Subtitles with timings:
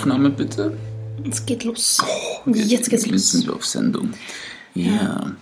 [0.00, 0.76] Aufnahme bitte.
[1.30, 1.98] Es geht los.
[2.02, 3.30] Oh, Jetzt geht's Jetzt los.
[3.32, 4.14] sind wir auf Sendung.
[4.74, 5.32] Ja.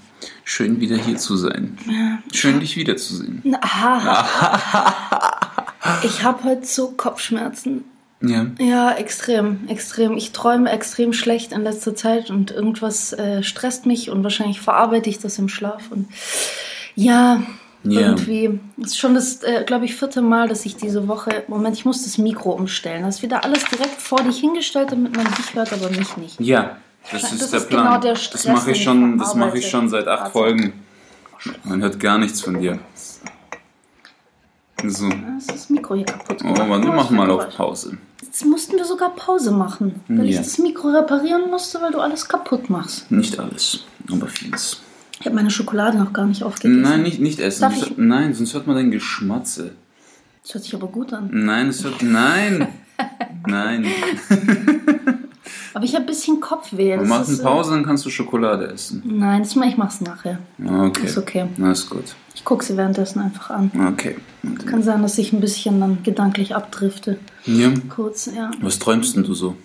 [0.43, 1.79] Schön wieder hier zu sein.
[2.33, 3.43] Schön dich wiederzusehen.
[3.61, 5.35] Aha.
[6.03, 7.85] Ich habe heute so Kopfschmerzen.
[8.21, 8.47] Ja.
[8.59, 10.19] Ja, extrem, extrem.
[10.19, 15.09] Ich träume extrem schlecht in letzter Zeit und irgendwas äh, stresst mich und wahrscheinlich verarbeite
[15.09, 15.85] ich das im Schlaf.
[15.91, 16.09] Und
[16.95, 17.43] ja,
[17.91, 18.01] Ja.
[18.01, 18.59] irgendwie.
[18.81, 21.45] Es ist schon das, äh, glaube ich, vierte Mal, dass ich diese Woche.
[21.49, 23.03] Moment, ich muss das Mikro umstellen.
[23.05, 26.41] Das ist wieder alles direkt vor dich hingestellt, damit man dich hört, aber mich nicht.
[26.41, 26.77] Ja,
[27.13, 27.85] das ist Das der ist Plan.
[27.87, 29.59] genau der das Stress, mache den ich ich schon, das mache verarbeite.
[29.59, 30.33] ich schon seit acht Also.
[30.33, 30.73] Folgen.
[31.65, 32.79] Man hört gar nichts von dir.
[34.85, 35.09] So.
[35.09, 36.39] Da ist das Mikro hier kaputt.
[36.45, 36.71] Oh, gemacht.
[36.71, 37.99] warte, Oh, machen mal ich auf Pause.
[38.23, 40.43] Jetzt mussten wir sogar Pause machen, weil ich Ja.
[40.43, 43.11] das Mikro reparieren musste, weil du alles kaputt machst.
[43.11, 44.81] Nicht alles, aber vieles.
[45.21, 46.83] Ich habe meine Schokolade noch gar nicht aufgegessen.
[46.83, 47.63] Nein, nicht, nicht essen.
[47.63, 49.73] Darf ich- Nein, sonst hört man dein Geschmatze.
[50.43, 51.29] Das hört sich aber gut an.
[51.33, 52.03] Nein, es hört.
[52.03, 52.69] Nein!
[53.47, 53.87] Nein.
[55.75, 56.97] Aber ich habe ein bisschen Kopfweh.
[56.97, 59.03] Das machen ist, äh, Pause, dann kannst du Schokolade essen.
[59.05, 60.39] Nein, das, ich mach's nachher.
[60.65, 61.07] Okay.
[61.07, 61.47] Ist okay.
[61.57, 62.17] Na, ist gut.
[62.35, 63.71] Ich gucke sie währenddessen einfach an.
[63.93, 64.17] Okay.
[64.67, 67.19] Kann sein, dass ich ein bisschen dann gedanklich abdrifte.
[67.45, 67.71] Ja.
[67.89, 68.51] Kurz, ja.
[68.61, 69.57] Was träumst denn du so?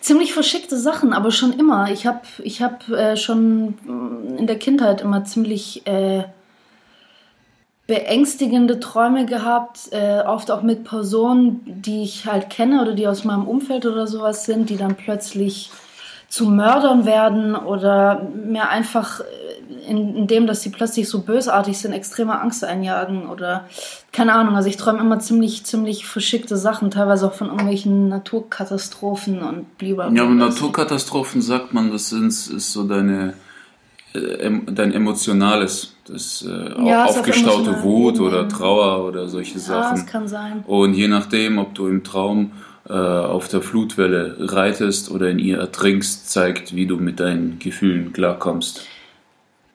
[0.00, 1.90] Ziemlich verschickte Sachen, aber schon immer.
[1.90, 6.24] Ich habe ich hab, äh, schon mm, in der Kindheit immer ziemlich äh,
[7.86, 13.24] beängstigende Träume gehabt, äh, oft auch mit Personen, die ich halt kenne oder die aus
[13.24, 15.70] meinem Umfeld oder sowas sind, die dann plötzlich
[16.28, 19.20] zu Mördern werden oder mir einfach
[19.70, 23.66] äh, in, in dem, dass sie plötzlich so bösartig sind, extreme Angst einjagen oder
[24.12, 24.56] keine Ahnung.
[24.56, 29.98] Also ich träume immer ziemlich, ziemlich verschickte Sachen, teilweise auch von irgendwelchen Naturkatastrophen und blieb
[29.98, 33.34] Ja, aber Naturkatastrophen sagt man, das sind, ist so deine,
[34.14, 35.94] äh, dein Emotionales.
[36.06, 38.28] Das äh, Ja, auf aufgestaute Wut Ebene.
[38.28, 39.96] oder Trauer oder solche Ja, Sachen.
[39.96, 40.64] das kann sein.
[40.66, 42.52] Und je nachdem, ob du im Traum
[42.88, 48.12] äh, auf der Flutwelle reitest oder in ihr ertrinkst, zeigt, wie du mit deinen Gefühlen
[48.12, 48.80] klarkommst.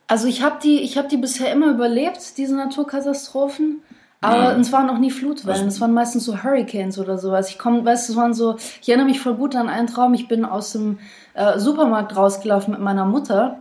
[0.08, 3.82] Also ich habe die, ich hab die bisher immer überlebt, diese Naturkatastrophen.
[4.22, 4.58] Aber Ja.
[4.58, 7.50] es waren noch nie Flutwellen, es waren meistens so Hurricanes oder sowas.
[7.50, 10.14] Ich komme, weißt du, es waren so, ich erinnere mich voll gut an einen Traum.
[10.14, 10.98] Ich bin aus dem
[11.36, 13.60] äh, Supermarkt rausgelaufen mit meiner Mutter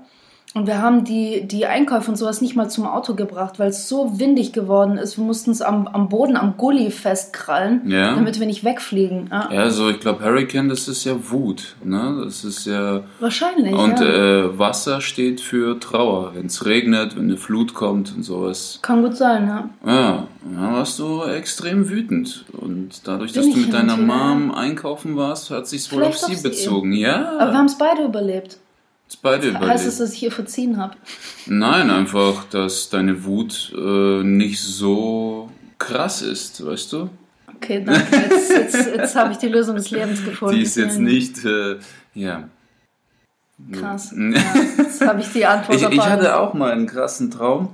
[0.54, 3.88] und wir haben die, die Einkäufe und sowas nicht mal zum Auto gebracht, weil es
[3.88, 5.19] so windig geworden ist.
[5.19, 8.15] Wir mussten es am, am Boden, am Gully festkrallen, Ja.
[8.15, 9.28] damit wir nicht wegfliegen.
[9.32, 11.75] Ja, Ja, so ich glaube, Hurricane, das ist ja Wut.
[11.82, 12.22] Ne?
[12.25, 13.00] Das ist ja.
[13.20, 13.75] Wahrscheinlich.
[13.75, 14.06] Und ja.
[14.44, 16.32] äh, Wasser steht für Trauer.
[16.34, 18.78] Wenn es regnet, wenn eine Flut kommt und sowas.
[18.82, 19.69] Kann gut sein, ja.
[19.92, 22.44] Ja, da warst du extrem wütend.
[22.53, 23.97] Und dadurch, Bin dass du mit deiner.
[23.97, 26.48] Mom einkaufen warst, hat sich's wohl auf sie auf sie.
[26.48, 26.92] bezogen.
[26.92, 28.59] Ja, Aber wir haben es beide überlebt.
[29.09, 29.87] Ist beide Heißt überlebt.
[29.87, 30.97] es, dass ich ihr verziehen habe?
[31.47, 37.10] Nein, einfach, dass deine Wut äh, nicht so krass ist, weißt du?
[37.56, 38.16] Okay, danke.
[38.16, 40.56] Jetzt, jetzt, jetzt habe ich die Lösung des Lebens gefunden.
[40.56, 41.76] Die ist jetzt nicht, äh,
[42.15, 42.48] ja.
[43.72, 44.12] Krass.
[44.16, 44.42] Ja,
[44.78, 47.69] jetzt habe ich die Antwort Ich, ich hatte auch mal einen krassen Traum.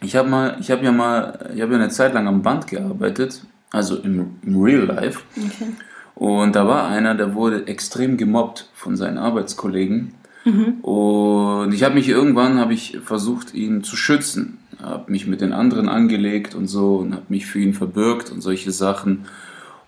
[0.00, 2.66] Ich habe mal, ich habe ja mal, ich habe ja eine Zeit lang am Band
[2.66, 5.20] gearbeitet, also im, im Real Life.
[5.36, 5.72] Okay.
[6.14, 10.14] Und da war einer, der wurde extrem gemobbt von seinen Arbeitskollegen.
[10.82, 14.58] Und ich habe mich irgendwann, habe ich versucht, ihn zu schützen.
[14.82, 18.42] Habe mich mit den anderen angelegt und so und habe mich für ihn verbürgt und
[18.42, 19.24] solche Sachen.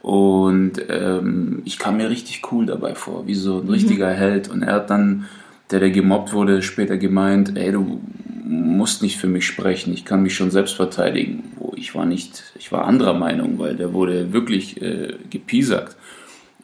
[0.00, 4.49] Und ähm, ich kam mir richtig cool dabei vor, wie so ein richtiger Held.
[4.49, 5.27] Und er hat dann,
[5.71, 8.00] der, der gemobbt wurde, später gemeint, ey, du
[8.45, 11.45] musst nicht für mich sprechen, ich kann mich schon selbst verteidigen.
[11.59, 15.97] Wo ich war nicht, ich war anderer Meinung, weil der wurde wirklich äh, gepiesackt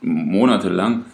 [0.02, 1.04] monatelang.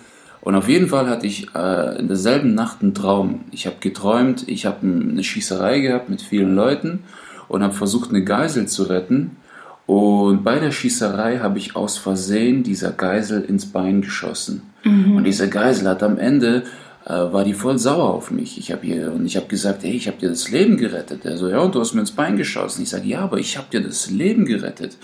[0.41, 3.41] Und auf jeden Fall hatte ich äh, in derselben Nacht einen Traum.
[3.51, 7.01] Ich habe geträumt, ich habe eine Schießerei gehabt mit vielen Leuten
[7.49, 9.37] und habe versucht, eine Geisel zu retten.
[9.87, 14.63] Und bei der Schießerei habe ich aus Versehen dieser Geisel ins Bein geschossen.
[15.17, 16.65] Und diese Geisel hat am Ende
[17.09, 18.59] äh, war die voll sauer auf mich.
[18.59, 21.25] Ich habe ihr und ich habe gesagt, hey, ich habe dir das Leben gerettet.
[21.25, 22.83] Er so, ja, und du hast mir ins Bein geschossen.
[22.83, 24.99] Ich sage, ja, aber ich habe dir das Leben gerettet.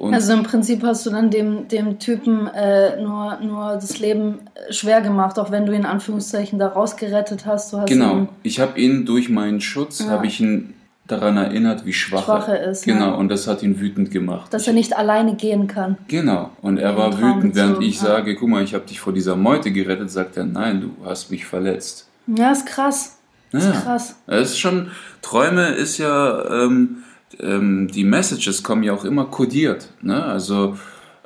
[0.00, 4.38] Und Also im Prinzip hast du dann dem, dem Typen äh, nur, nur das Leben
[4.54, 7.74] äh, schwer gemacht, auch wenn du ihn in Anführungszeichen da rausgerettet hast.
[7.74, 10.72] Hast Genau, ich habe ihn durch meinen Schutz, habe ich ihn
[11.06, 13.14] daran erinnert, wie schwach, Schwach er ist, Genau, ja.
[13.14, 14.54] und das hat ihn wütend gemacht.
[14.54, 15.98] dass er nicht alleine gehen kann.
[16.08, 18.06] genau, und er war Traum wütend, während ich ja.
[18.06, 21.30] sage, guck mal, ich habe dich vor dieser Meute gerettet, sagt er, nein, du hast
[21.30, 22.08] mich verletzt.
[22.26, 23.18] Ja, ist krass.
[23.52, 23.72] Ist Ja.
[23.72, 24.14] krass.
[24.28, 27.02] Es ist schon, Träume ist ja, ähm,
[27.38, 30.24] ähm, die Messages kommen ja auch immer kodiert, ne?
[30.24, 30.76] Also,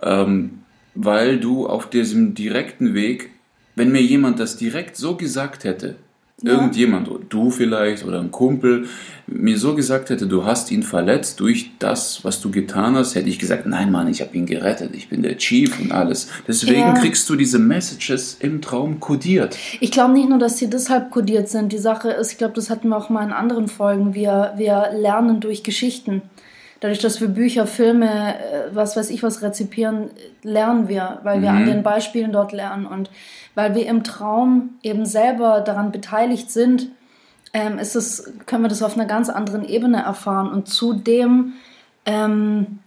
[0.02, 0.60] ähm,
[0.94, 3.30] weil du auf diesem direkten Weg,
[3.74, 5.96] wenn mir jemand das direkt so gesagt hätte,
[6.44, 8.86] irgendjemand, du vielleicht oder ein Kumpel,
[9.26, 13.28] mir so gesagt hätte, du hast ihn verletzt durch das, was du getan hast, hätte
[13.28, 16.28] ich gesagt, nein Mann, ich habe ihn gerettet, ich bin der Chief und alles.
[16.46, 16.94] Deswegen ja.
[16.94, 19.56] kriegst du diese Messages im Traum kodiert.
[19.80, 21.72] Ich glaube nicht nur, dass sie deshalb kodiert sind.
[21.72, 24.90] Die Sache ist, ich glaube, das hatten wir auch mal in anderen Folgen, wir, wir
[24.94, 26.22] lernen durch Geschichten.
[26.80, 30.10] Dadurch, dass wir Bücher, Filme, äh, was weiß ich was rezipieren,
[30.42, 31.56] lernen wir, weil wir mhm.
[31.56, 33.10] an den Beispielen dort lernen und
[33.54, 36.88] weil wir im Traum eben selber daran beteiligt sind,
[37.52, 40.50] ähm, ist es, können wir das auf einer ganz anderen Ebene erfahren.
[40.50, 41.52] Und zudem
[42.04, 42.80] ähm,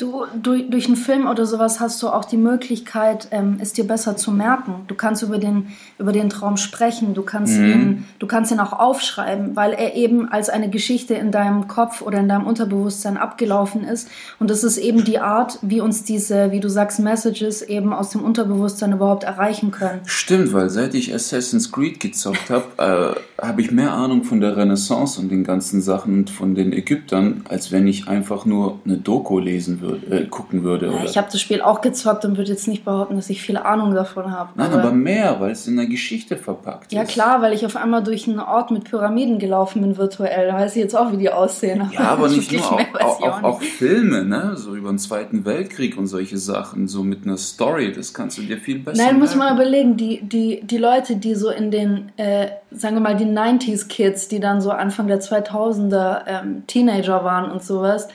[0.00, 3.86] Du, durch, durch einen Film oder sowas hast du auch die Möglichkeit, ähm, es dir
[3.86, 4.84] besser zu merken.
[4.86, 5.66] Du kannst über den,
[5.98, 7.70] über den Traum sprechen, du kannst, mhm.
[7.70, 12.00] ihn, du kannst ihn auch aufschreiben, weil er eben als eine Geschichte in deinem Kopf
[12.00, 14.08] oder in deinem Unterbewusstsein abgelaufen ist.
[14.38, 18.08] Und das ist eben die Art, wie uns diese, wie du sagst, Messages eben aus
[18.08, 20.00] dem Unterbewusstsein überhaupt erreichen können.
[20.06, 24.56] Stimmt, weil seit ich Assassin's Creed gezockt habe, äh, habe ich mehr Ahnung von der
[24.56, 28.96] Renaissance und den ganzen Sachen und von den Ägyptern, als wenn ich einfach nur eine
[28.96, 30.86] Doku lesen würde würde, äh, gucken würde.
[30.86, 33.56] Ja, ich habe das Spiel auch gezockt und würde jetzt nicht behaupten, dass ich viel
[33.56, 34.50] Ahnung davon habe.
[34.54, 37.08] Nein, aber, aber, mehr, weil es in der Geschichte verpackt ja, ist.
[37.08, 40.48] Ja klar, weil ich auf einmal durch einen Ort mit Pyramiden gelaufen bin virtuell.
[40.48, 41.90] Da weiß ich jetzt auch, wie die aussehen.
[41.92, 44.52] Ja, aber nicht nur, auch, auch, auch, auch, Filme, ne?
[44.56, 48.42] so über den Zweiten Weltkrieg und solche Sachen, so mit einer Story, das kannst du
[48.42, 52.12] dir viel besser Nein, muss man überlegen, die, die, die Leute, die so in den,
[52.16, 57.50] äh, sagen wir mal, die 90s-Kids, die dann so Anfang der 2000er ähm, Teenager waren
[57.50, 58.08] und sowas,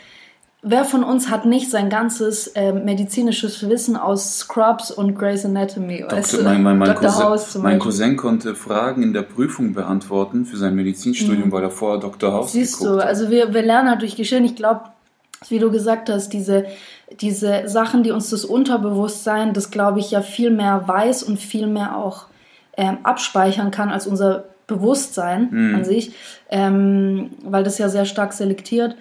[0.67, 5.99] Wer von uns hat nicht sein ganzes äh, medizinisches Wissen aus Scrubs und Grey's Anatomy?
[5.99, 10.73] Doktor, mein, mein, mein, Cousin, mein Cousin, konnte Fragen in der Prüfung beantworten für sein
[10.73, 11.51] Medizinstudium, mhm.
[11.51, 12.33] weil er vorher Dr.
[12.33, 13.05] House Siehst du, hat.
[13.05, 14.43] also wir, wir lernen halt durch Geschehen.
[14.43, 14.81] Ich glaube,
[15.49, 16.65] wie du gesagt hast, diese,
[17.21, 21.67] diese Sachen, die uns das Unterbewusstsein, das glaube ich ja viel mehr weiß und viel
[21.67, 22.25] mehr auch
[22.75, 25.75] ähm, abspeichern kann als unser Bewusstsein mhm.
[25.75, 26.13] an sich,
[26.49, 28.95] ähm, weil das ja sehr stark selektiert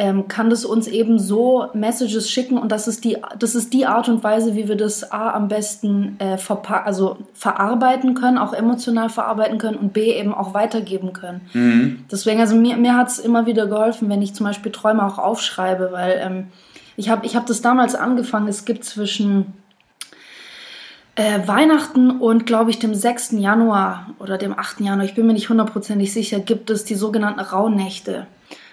[0.00, 3.84] ähm, kann das uns eben so Messages schicken und das ist die, das ist die
[3.84, 6.38] Art und Weise, wie wir das A am besten äh,
[6.84, 11.42] also verarbeiten können, auch emotional verarbeiten können und B eben auch weitergeben können.
[11.52, 12.04] Mhm.
[12.10, 15.18] Deswegen, also mir, mir hat es immer wieder geholfen, wenn ich zum Beispiel Träume auch
[15.18, 16.46] aufschreibe, weil ähm,
[16.96, 19.52] ich habe ich hab das damals angefangen, es gibt zwischen
[21.14, 23.32] äh, Weihnachten und, glaube ich, dem 6.
[23.32, 24.80] Januar oder dem 8.
[24.80, 28.26] Januar, ich bin mir nicht hundertprozentig sicher, gibt es die sogenannten Rauhnächte.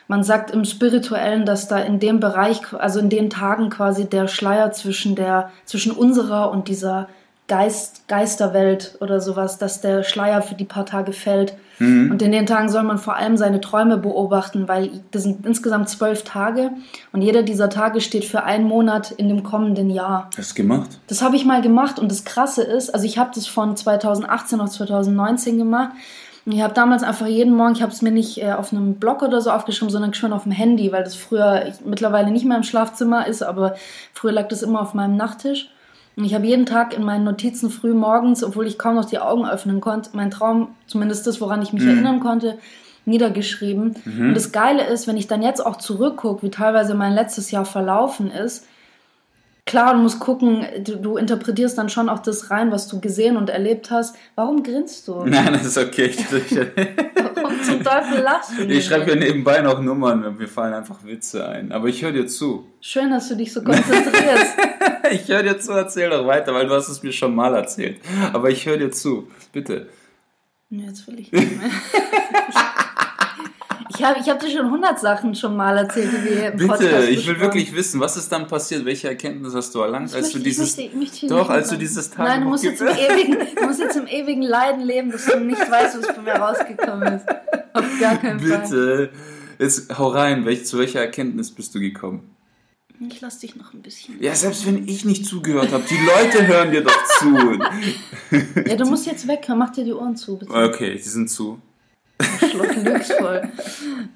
[0.08, 4.28] Man sagt im Spirituellen, dass da in dem Bereich, also in den Tagen quasi der
[4.28, 7.08] Schleier zwischen der, zwischen unserer und dieser
[7.48, 11.54] Geist, Geisterwelt oder sowas, dass der Schleier für die paar Tage fällt.
[11.80, 12.12] Mhm.
[12.12, 15.88] Und in den Tagen soll man vor allem seine Träume beobachten, weil das sind insgesamt
[15.88, 16.72] zwölf Tage
[17.14, 20.30] und jeder dieser Tage steht für einen Monat in dem kommenden Jahr.
[20.38, 21.00] Hast du gemacht?
[21.08, 24.60] Das habe ich mal gemacht und das Krasse ist, also ich habe das von 2018
[24.60, 25.92] auf 2019 gemacht
[26.54, 29.22] ich habe damals einfach jeden Morgen, ich habe es mir nicht äh, auf einem Blog
[29.22, 32.58] oder so aufgeschrieben, sondern schon auf dem Handy, weil das früher ich, mittlerweile nicht mehr
[32.58, 33.76] im Schlafzimmer ist, aber
[34.14, 35.70] früher lag das immer auf meinem Nachttisch.
[36.16, 39.20] Und ich habe jeden Tag in meinen Notizen früh morgens, obwohl ich kaum noch die
[39.20, 41.90] Augen öffnen konnte, mein Traum, zumindest das, woran ich mich mhm.
[41.90, 42.58] erinnern konnte,
[43.06, 43.96] niedergeschrieben.
[44.06, 44.30] Mhm.
[44.30, 47.66] Und das Geile ist, wenn ich dann jetzt auch zurückgucke, wie teilweise mein letztes Jahr
[47.66, 48.66] verlaufen ist,
[49.68, 53.38] klar, du musst gucken, du, du, interpretierst dann schon auch das rein, was du gesehen
[53.38, 54.16] und erlebt hast.
[54.34, 55.24] Warum grinst du?
[55.26, 56.12] Nein, das ist okay.
[57.36, 58.64] Warum zum Teufel lachst du?
[58.78, 61.72] Ich schreibe hier nebenbei noch Nummern und mir fallen einfach Witze ein.
[61.72, 62.66] Aber ich höre dir zu.
[62.82, 64.56] Schön, dass du dich so konzentrierst.
[65.12, 68.00] ich höre dir zu, erzähl doch weiter, weil du hast es mir schon mal erzählt.
[68.34, 69.30] Aber ich höre dir zu.
[69.52, 69.88] Bitte.
[70.70, 71.72] Jetzt will ich nicht mehr.
[73.98, 76.68] Ich habe ich hab dir schon hundert Sachen schon mal erzählt, die wir im Bitte,
[76.68, 78.86] Podcast ich will wirklich wissen, was ist dann passiert?
[78.86, 80.78] Welche Erkenntnis hast du erlangt, als möchte, du dieses...
[80.94, 82.30] Möchte, doch, als du dieses Tagebuch...
[82.30, 85.40] Nein, du musst, jetzt im ewigen, du musst jetzt im ewigen Leiden leben, dass du
[85.40, 87.26] nicht weißt, was von mir rausgekommen ist.
[87.74, 88.58] Auf gar keinen Bitte.
[88.58, 88.62] Fall.
[88.68, 89.10] Bitte,
[89.58, 92.36] jetzt hau rein, welch, zu welcher Erkenntnis bist du gekommen?
[93.00, 94.22] Ich lass dich noch ein bisschen.
[94.22, 97.60] Ja, selbst wenn ich nicht zugehört habe, die Leute hören dir doch zu.
[98.68, 100.52] ja, du musst jetzt weg, mach dir die Ohren zu, bitte.
[100.52, 101.60] Okay, die sind zu.
[102.84, 103.50] Glücksvoll.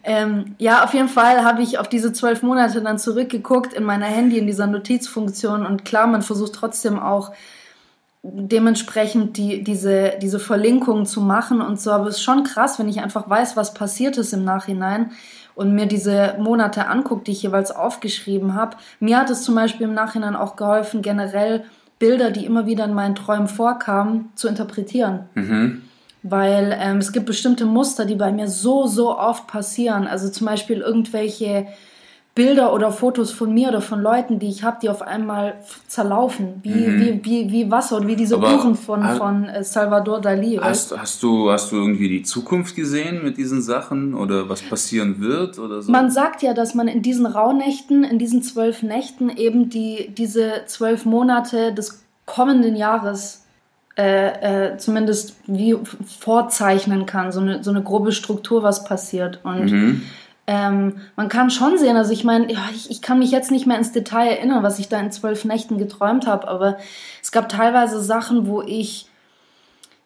[0.03, 4.05] ähm, ja, auf jeden Fall habe ich auf diese zwölf Monate dann zurückgeguckt in meiner
[4.05, 5.65] Handy, in dieser Notizfunktion.
[5.65, 7.31] Und klar, man versucht trotzdem auch
[8.23, 11.91] dementsprechend die, diese, diese Verlinkung zu machen und so.
[11.91, 15.11] Aber es ist schon krass, wenn ich einfach weiß, was passiert ist im Nachhinein
[15.55, 18.77] und mir diese Monate angucke, die ich jeweils aufgeschrieben habe.
[18.99, 21.65] Mir hat es zum Beispiel im Nachhinein auch geholfen, generell
[21.99, 25.25] Bilder, die immer wieder in meinen Träumen vorkamen, zu interpretieren.
[25.35, 25.83] Mhm
[26.23, 30.07] weil ähm, es gibt bestimmte Muster, die bei mir so, so oft passieren.
[30.07, 31.67] Also zum Beispiel irgendwelche
[32.33, 35.55] Bilder oder Fotos von mir oder von Leuten, die ich habe, die auf einmal
[35.87, 37.01] zerlaufen, wie, mhm.
[37.01, 40.57] wie, wie, wie Wasser und wie diese Aber Uhren von, von äh, Salvador Dali.
[40.61, 45.19] Hast, hast, du, hast du irgendwie die Zukunft gesehen mit diesen Sachen oder was passieren
[45.19, 45.91] wird oder so?
[45.91, 50.63] Man sagt ja, dass man in diesen Rauhnächten, in diesen zwölf Nächten eben die, diese
[50.67, 53.45] zwölf Monate des kommenden Jahres
[53.97, 55.77] äh, äh, zumindest wie
[56.19, 59.39] vorzeichnen kann, so eine, so eine grobe Struktur, was passiert.
[59.43, 60.01] Und mhm
[60.47, 63.67] ähm, man kann schon sehen, also ich meine, ja, ich, ich, kann mich jetzt nicht
[63.67, 66.77] mehr ins Detail erinnern, was ich da in zwölf Nächten geträumt habe, aber
[67.21, 69.07] es gab teilweise Sachen, wo ich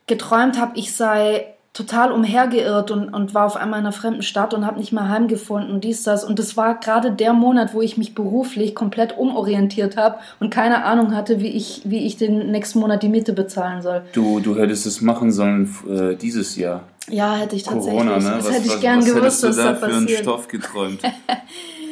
[0.08, 4.54] geträumt habe, ich sei total umhergeirrt und, und war auf einmal in einer fremden Stadt
[4.54, 6.24] und habe nicht mehr heimgefunden und dies, das.
[6.24, 10.86] Und das war gerade der Monat, wo ich mich beruflich komplett umorientiert habe und keine
[10.86, 14.04] Ahnung hatte, wie ich, wie ich den nächsten Monat die Miete bezahlen soll.
[14.14, 16.84] Du, du hättest es machen sollen äh, dieses Jahr.
[17.10, 17.92] Ja, hätte ich tatsächlich.
[17.92, 18.36] Corona, ne?
[18.38, 21.02] Das was, hätte ich was, gern was gewusst, was da, für einen Stoff geträumt.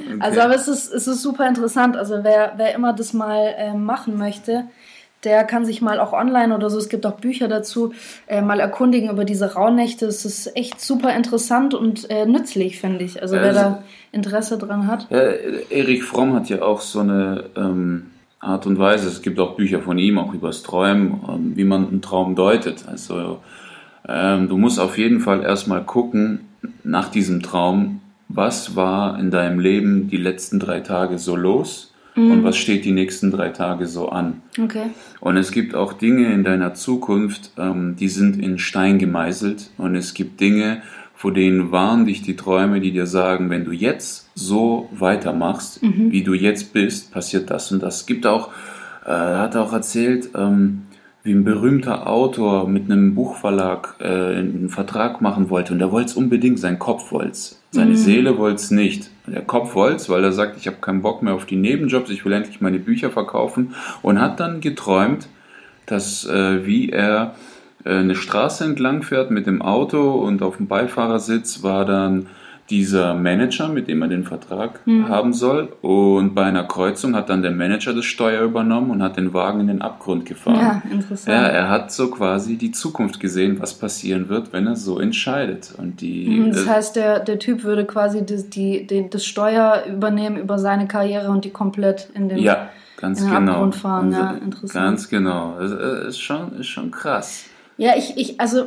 [0.05, 0.17] Okay.
[0.19, 1.95] Also, aber es ist, es ist super interessant.
[1.95, 4.65] Also, wer, wer immer das mal äh, machen möchte,
[5.23, 7.93] der kann sich mal auch online oder so, es gibt auch Bücher dazu,
[8.27, 10.05] äh, mal erkundigen über diese Rauhnächte.
[10.05, 13.21] Es ist echt super interessant und äh, nützlich, finde ich.
[13.21, 15.07] Also, wer also, da Interesse dran hat.
[15.09, 18.07] Ja, Erich Fromm hat ja auch so eine ähm,
[18.39, 21.63] Art und Weise, es gibt auch Bücher von ihm, auch über das Träumen, ähm, wie
[21.63, 22.85] man einen Traum deutet.
[22.87, 23.39] Also,
[24.07, 26.41] ähm, du musst auf jeden Fall erstmal gucken
[26.83, 32.31] nach diesem Traum, was war in deinem Leben die letzten drei Tage so los mhm.
[32.31, 34.41] und was steht die nächsten drei Tage so an.
[34.61, 34.91] Okay.
[35.19, 39.95] Und es gibt auch Dinge in deiner Zukunft, ähm, die sind in Stein gemeißelt und
[39.95, 40.81] es gibt Dinge,
[41.15, 46.11] vor denen warnen dich die Träume, die dir sagen, wenn du jetzt so weitermachst, mhm.
[46.11, 48.01] wie du jetzt bist, passiert das und das.
[48.01, 48.49] Es gibt auch,
[49.05, 50.83] äh, er hat auch erzählt, ähm,
[51.23, 56.09] wie ein berühmter Autor mit einem Buchverlag äh, einen Vertrag machen wollte und er wollte
[56.09, 57.61] es unbedingt, sein Kopf wollte es.
[57.71, 57.95] Seine mhm.
[57.95, 59.09] Seele wollte es nicht.
[59.25, 62.09] Der Kopf wollte es, weil er sagt, ich habe keinen Bock mehr auf die Nebenjobs,
[62.09, 65.29] ich will endlich meine Bücher verkaufen und hat dann geträumt,
[65.85, 67.35] dass äh, wie er
[67.85, 72.27] äh, eine Straße entlang fährt mit dem Auto und auf dem Beifahrersitz war dann
[72.73, 75.07] dieser Manager, mit dem er den Vertrag mhm.
[75.07, 75.71] haben soll.
[75.83, 79.59] Und bei einer Kreuzung hat dann der Manager das Steuer übernommen und hat den Wagen
[79.59, 80.55] in den Abgrund gefahren.
[80.55, 81.37] Ja, interessant.
[81.37, 85.75] Ja, er hat so quasi die Zukunft gesehen, was passieren wird, wenn er so entscheidet.
[85.77, 89.83] Und die, mhm, das heißt, der, der Typ würde quasi das, die, die, das Steuer
[89.87, 93.51] übernehmen über seine Karriere und die komplett in den, ja, ganz genau.
[93.51, 94.11] Abgrund fahren.
[94.11, 94.73] Ja, interessant.
[94.73, 95.57] Ganz genau.
[95.59, 95.71] Das
[96.07, 97.45] ist schon, ist schon krass.
[97.77, 98.65] Ja, ich, ich, also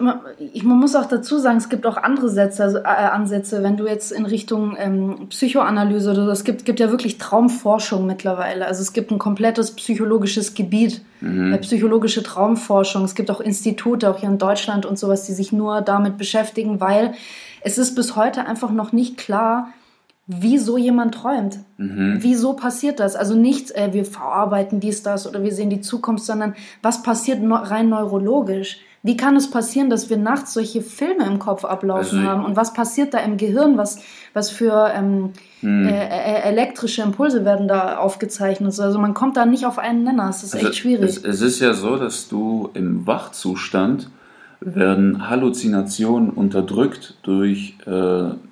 [0.52, 3.76] ich, man muss auch dazu sagen, es gibt auch andere Sätze, also, äh, Ansätze, wenn
[3.76, 8.66] du jetzt in Richtung ähm, Psychoanalyse oder so, es gibt, gibt ja wirklich Traumforschung mittlerweile.
[8.66, 11.54] Also es gibt ein komplettes psychologisches Gebiet, mhm.
[11.54, 13.04] äh, psychologische Traumforschung.
[13.04, 16.80] Es gibt auch Institute, auch hier in Deutschland und sowas, die sich nur damit beschäftigen,
[16.80, 17.14] weil
[17.60, 19.68] es ist bis heute einfach noch nicht klar,
[20.26, 21.60] wieso jemand träumt.
[21.76, 22.18] Mhm.
[22.18, 23.14] Wieso passiert das?
[23.14, 27.38] Also nicht, äh, wir verarbeiten dies, das oder wir sehen die Zukunft, sondern was passiert
[27.42, 28.80] rein neurologisch?
[29.06, 32.44] Wie kann es passieren, dass wir nachts solche Filme im Kopf ablaufen also, haben?
[32.44, 33.78] Und was passiert da im Gehirn?
[33.78, 34.00] Was,
[34.32, 35.86] was für ähm, hm.
[35.86, 38.78] äh, äh, elektrische Impulse werden da aufgezeichnet?
[38.80, 40.28] Also man kommt da nicht auf einen Nenner.
[40.28, 41.08] Es ist also echt schwierig.
[41.08, 44.10] Es, es, ist ja so, dass du im Wachzustand
[44.60, 47.90] werden Halluzinationen unterdrückt durch äh,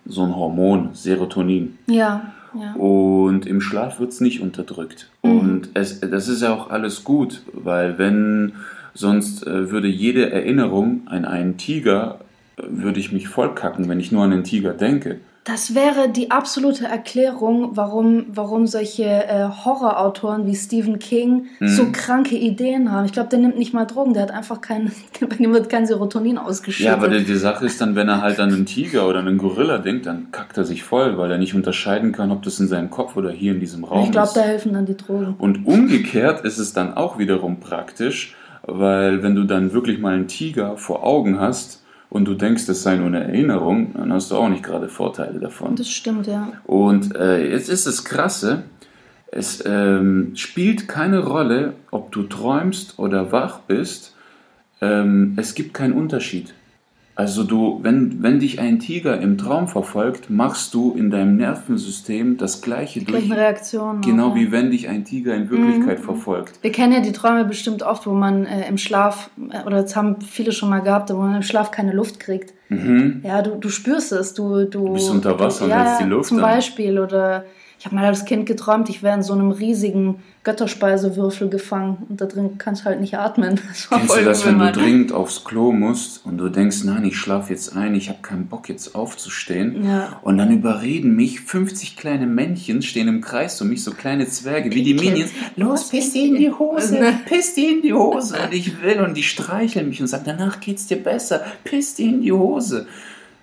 [0.07, 1.79] so ein Hormon, Serotonin.
[1.89, 2.33] Ja.
[2.57, 2.75] Ja.
[2.75, 5.11] Und im Schlaf wird es nicht unterdrückt.
[5.25, 5.39] Mhm.
[5.41, 8.53] Und es, das ist ja auch alles gut, weil wenn
[8.95, 12.21] Sonst äh, würde jede Erinnerung an einen Tiger,
[12.57, 15.19] äh, würde ich mich vollkacken, wenn ich nur an den Tiger denke.
[15.45, 21.69] Das wäre die absolute Erklärung, warum, warum solche äh, Horrorautoren wie Stephen King hm.
[21.69, 23.05] so kranke Ideen haben.
[23.05, 26.39] Ich glaube, der nimmt nicht mal Drogen, der hat einfach kein, bei wird kein Serotonin
[26.39, 26.87] ausgeschüttet.
[26.87, 29.37] Ja, aber die, die, Sache ist dann, wenn er halt an einen Tiger oder einen
[29.37, 32.67] Gorilla denkt, dann kackt er sich voll, weil er nicht unterscheiden kann, ob das in
[32.67, 34.31] seinem Kopf oder hier in diesem Raum ich glaub, ist.
[34.31, 35.35] Ich glaube, da helfen dann die Drogen.
[35.37, 38.35] Und umgekehrt ist es dann auch wiederum praktisch,
[38.67, 42.83] weil wenn du dann wirklich mal einen Tiger vor Augen hast und du denkst, das
[42.83, 45.77] sei nur eine Erinnerung, dann hast du auch nicht gerade Vorteile davon.
[45.77, 46.53] Das stimmt, ja.
[46.65, 48.65] Und äh, jetzt ist das Krasse,
[49.31, 54.15] es ähm, spielt keine Rolle, ob du träumst oder wach bist.
[54.81, 56.55] Ähm, es gibt keinen Unterschied.
[57.17, 62.39] Also du, wenn, wenn dich ein Tiger im Traum verfolgt, machst du in deinem Nervensystem
[62.39, 63.31] das gleiche die durch.
[63.31, 64.01] Reaktionen.
[64.01, 66.05] Genau auch, wie wenn dich ein Tiger in Wirklichkeit mhm.
[66.05, 66.59] verfolgt.
[66.63, 69.95] Wir kennen ja die Träume bestimmt oft, wo man äh, im Schlaf, äh, oder das
[69.95, 72.53] haben viele schon mal gehabt, wo man im Schlaf keine Luft kriegt.
[72.69, 73.21] Mhm.
[73.23, 76.01] Ja, du, du spürst es, du, du, du bist unter Wasser du, und ja, hältst
[76.01, 76.29] die Luft.
[76.29, 76.43] Zum an.
[76.43, 77.45] Beispiel, oder
[77.79, 82.21] ich habe mal als Kind geträumt, ich wäre in so einem riesigen Götterspeisewürfel gefangen und
[82.21, 83.61] da drin kannst du halt nicht atmen.
[83.69, 87.05] Das war Kennst du das, wenn du dringend aufs Klo musst und du denkst, nein,
[87.05, 89.85] ich schlafe jetzt ein, ich habe keinen Bock jetzt aufzustehen.
[89.85, 90.21] Ja.
[90.23, 94.71] Und dann überreden mich 50 kleine Männchen, stehen im Kreis um mich, so kleine Zwerge,
[94.73, 95.31] wie die Minions.
[95.57, 98.37] Los, piss die in die Hose, piss die in die Hose.
[98.45, 102.07] Und ich will und die streicheln mich und sagen, danach geht's dir besser, piss die
[102.07, 102.87] in die Hose.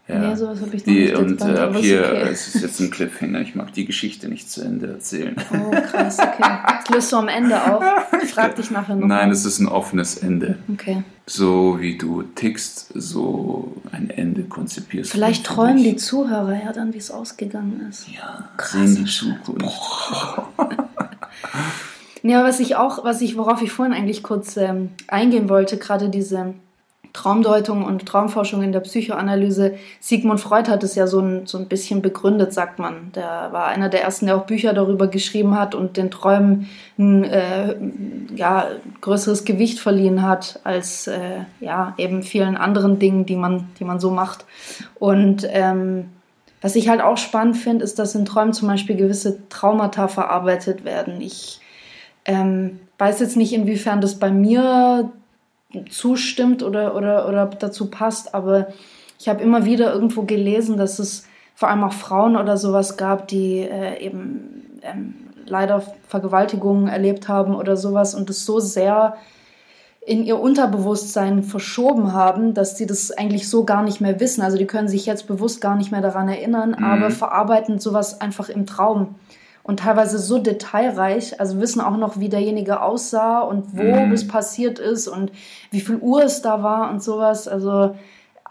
[0.07, 0.19] Ja.
[0.19, 2.29] Nee, sowas habe ich noch die, nicht Und äh, ab hier okay.
[2.31, 3.41] es ist jetzt ein Cliffhanger.
[3.41, 5.35] Ich mag die Geschichte nicht zu Ende erzählen.
[5.53, 6.43] Oh, krass, okay.
[6.67, 7.83] Das löst du am Ende auf.
[8.23, 9.07] Ich frag dich nachher noch.
[9.07, 10.57] Nein, es ist ein offenes Ende.
[10.73, 11.03] Okay.
[11.27, 15.11] So wie du tickst, so ein Ende konzipierst.
[15.11, 18.07] Vielleicht träumen die Zuhörer ja dann, wie es ausgegangen ist.
[18.09, 18.71] Ja, krass.
[18.73, 19.79] sehen die Zukunft.
[22.23, 26.09] ja, was ich auch, was ich, worauf ich vorhin eigentlich kurz ähm, eingehen wollte, gerade
[26.09, 26.55] diese
[27.13, 29.73] Traumdeutung und Traumforschung in der Psychoanalyse.
[29.99, 33.11] Sigmund Freud hat es ja so ein, so ein bisschen begründet, sagt man.
[33.13, 37.23] Der war einer der ersten, der auch Bücher darüber geschrieben hat und den Träumen ein
[37.25, 37.75] äh,
[38.35, 38.67] ja,
[39.01, 43.99] größeres Gewicht verliehen hat als äh, ja, eben vielen anderen Dingen, die man, die man
[43.99, 44.45] so macht.
[44.97, 46.05] Und ähm,
[46.61, 50.85] was ich halt auch spannend finde, ist, dass in Träumen zum Beispiel gewisse Traumata verarbeitet
[50.85, 51.19] werden.
[51.19, 51.59] Ich
[52.25, 55.11] ähm, weiß jetzt nicht, inwiefern das bei mir
[55.89, 58.67] zustimmt oder, oder, oder dazu passt, aber
[59.19, 63.27] ich habe immer wieder irgendwo gelesen, dass es vor allem auch Frauen oder sowas gab,
[63.27, 65.13] die äh, eben ähm,
[65.45, 69.15] leider Vergewaltigungen erlebt haben oder sowas und es so sehr
[70.03, 74.41] in ihr Unterbewusstsein verschoben haben, dass sie das eigentlich so gar nicht mehr wissen.
[74.41, 76.83] Also die können sich jetzt bewusst gar nicht mehr daran erinnern, mhm.
[76.83, 79.15] aber verarbeiten sowas einfach im Traum
[79.63, 84.11] und teilweise so detailreich, also wissen auch noch, wie derjenige aussah und wo mhm.
[84.11, 85.31] es passiert ist und
[85.69, 87.47] wie viel Uhr es da war und sowas.
[87.47, 87.95] Also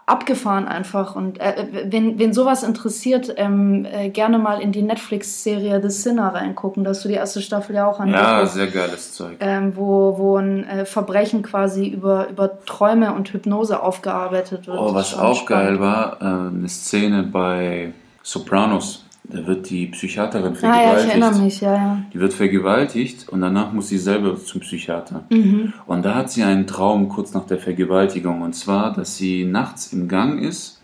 [0.05, 1.15] abgefahren einfach.
[1.15, 6.33] Und äh, wenn, wenn sowas interessiert, ähm, äh, gerne mal in die Netflix-Serie The Sinner
[6.33, 6.83] reingucken.
[6.83, 8.09] Da hast du die erste Staffel ja auch an.
[8.09, 9.37] Ja, sehr geiles Zeug.
[9.39, 14.77] Ähm, wo, wo ein äh, Verbrechen quasi über, über Träume und Hypnose aufgearbeitet wird.
[14.77, 15.79] Oh, was auch spannend.
[15.79, 20.93] geil war, äh, eine Szene bei Sopranos da wird die Psychiaterin vergewaltigt.
[20.93, 21.97] Ah, ja, ich erinnere mich, ja, ja.
[22.13, 25.23] Die wird vergewaltigt und danach muss sie selber zum Psychiater.
[25.29, 25.73] Mhm.
[25.85, 29.93] Und da hat sie einen Traum kurz nach der Vergewaltigung und zwar, dass sie nachts
[29.93, 30.81] im Gang ist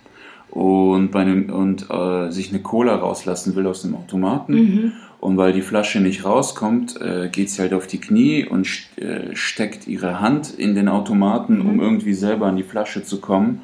[0.50, 4.54] und, bei einem, und äh, sich eine Cola rauslassen will aus dem Automaten.
[4.54, 4.92] Mhm.
[5.20, 8.68] Und weil die Flasche nicht rauskommt, äh, geht sie halt auf die Knie und
[8.98, 11.70] äh, steckt ihre Hand in den Automaten, mhm.
[11.70, 13.62] um irgendwie selber an die Flasche zu kommen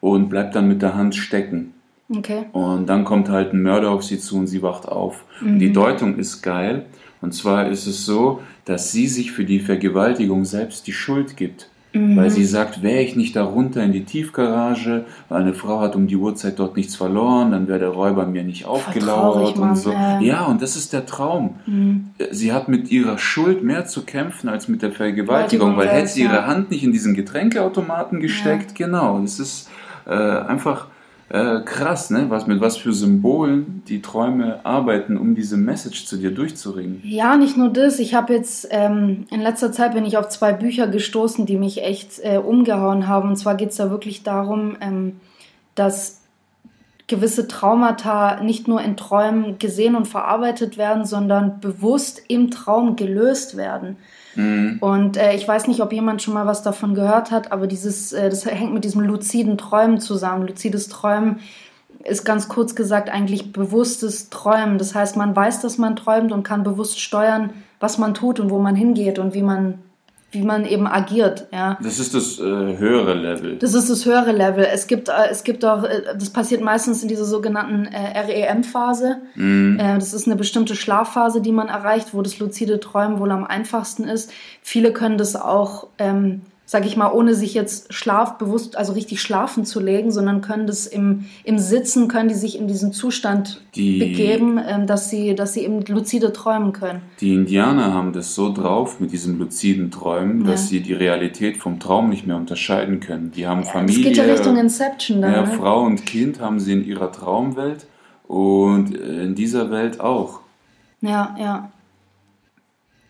[0.00, 1.74] und bleibt dann mit der Hand stecken.
[2.14, 2.46] Okay.
[2.52, 5.24] Und dann kommt halt ein Mörder auf sie zu und sie wacht auf.
[5.40, 5.52] Mhm.
[5.52, 6.86] Und die Deutung ist geil.
[7.20, 11.68] Und zwar ist es so, dass sie sich für die Vergewaltigung selbst die Schuld gibt.
[11.92, 12.16] Mhm.
[12.16, 15.96] Weil sie sagt, wäre ich nicht da runter in die Tiefgarage, weil eine Frau hat
[15.96, 19.92] um die Uhrzeit dort nichts verloren, dann wäre der Räuber mir nicht aufgelauert und so.
[20.20, 21.56] Ja, und das ist der Traum.
[21.66, 22.10] Mhm.
[22.30, 26.22] Sie hat mit ihrer Schuld mehr zu kämpfen als mit der Vergewaltigung, weil hätte sie
[26.22, 28.86] ihre Hand nicht in diesen Getränkeautomaten gesteckt, ja.
[28.86, 29.20] genau.
[29.24, 29.68] Es ist
[30.06, 30.86] äh, einfach
[31.30, 32.26] äh, krass, ne?
[32.28, 37.00] Was, mit was für Symbolen die Träume arbeiten, um diese Message zu dir durchzuringen.
[37.04, 38.00] Ja, nicht nur das.
[38.00, 41.84] Ich habe jetzt ähm, in letzter Zeit bin ich auf zwei Bücher gestoßen, die mich
[41.84, 43.28] echt äh, umgehauen haben.
[43.28, 45.20] Und zwar geht es da wirklich darum, ähm,
[45.76, 46.20] dass
[47.06, 53.56] gewisse Traumata nicht nur in Träumen gesehen und verarbeitet werden, sondern bewusst im Traum gelöst
[53.56, 53.96] werden.
[54.40, 54.78] Mhm.
[54.80, 58.12] Und äh, ich weiß nicht, ob jemand schon mal was davon gehört hat, aber dieses,
[58.12, 60.46] äh, das hängt mit diesem luziden Träumen zusammen.
[60.46, 61.40] Luzides Träumen
[62.04, 64.78] ist ganz kurz gesagt eigentlich bewusstes Träumen.
[64.78, 68.50] Das heißt, man weiß, dass man träumt und kann bewusst steuern, was man tut und
[68.50, 69.78] wo man hingeht und wie man
[70.32, 71.48] wie man eben agiert.
[71.52, 71.76] Ja.
[71.82, 73.56] Das ist das äh, höhere Level.
[73.56, 74.64] Das ist das höhere Level.
[74.64, 79.16] Es gibt, äh, es gibt auch, äh, das passiert meistens in dieser sogenannten äh, REM-Phase.
[79.34, 79.78] Mhm.
[79.80, 83.44] Äh, das ist eine bestimmte Schlafphase, die man erreicht, wo das luzide Träumen wohl am
[83.44, 84.30] einfachsten ist.
[84.62, 89.64] Viele können das auch ähm, sage ich mal, ohne sich jetzt schlafbewusst, also richtig schlafen
[89.64, 93.98] zu legen, sondern können das im, im Sitzen, können die sich in diesen Zustand die,
[93.98, 97.02] begeben, ähm, dass, sie, dass sie eben luzide träumen können.
[97.20, 100.52] Die Indianer haben das so drauf mit diesem luziden Träumen, ja.
[100.52, 103.32] dass sie die Realität vom Traum nicht mehr unterscheiden können.
[103.32, 104.04] Die haben Familie.
[104.04, 105.32] Das geht ja Richtung Inception dann.
[105.32, 105.52] Ja, ne?
[105.58, 107.88] Frau und Kind haben sie in ihrer Traumwelt
[108.28, 110.38] und in dieser Welt auch.
[111.00, 111.72] Ja, ja.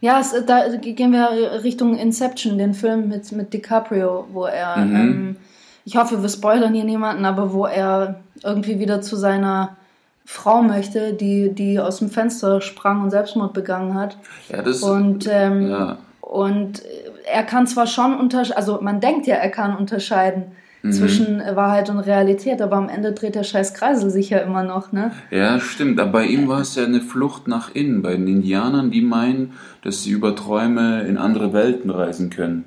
[0.01, 4.97] Ja, es, da gehen wir Richtung Inception, den Film mit, mit DiCaprio, wo er, mhm.
[4.97, 5.37] ähm,
[5.85, 9.77] ich hoffe, wir spoilern hier niemanden, aber wo er irgendwie wieder zu seiner
[10.25, 14.17] Frau möchte, die, die aus dem Fenster sprang und Selbstmord begangen hat.
[14.49, 15.99] Ja, das, und, ähm, ja.
[16.21, 16.83] und
[17.31, 20.93] er kann zwar schon unterscheiden, also man denkt ja, er kann unterscheiden, mhm.
[20.93, 24.93] zwischen Wahrheit und Realität, aber am Ende dreht der scheiß Kreisel sich ja immer noch,
[24.93, 25.13] ne?
[25.31, 25.99] Ja, stimmt.
[26.01, 28.03] Aber bei ihm war es ja eine Flucht nach innen.
[28.03, 32.65] Bei den Indianern, die meinen, dass sie über Träume in andere Welten reisen können.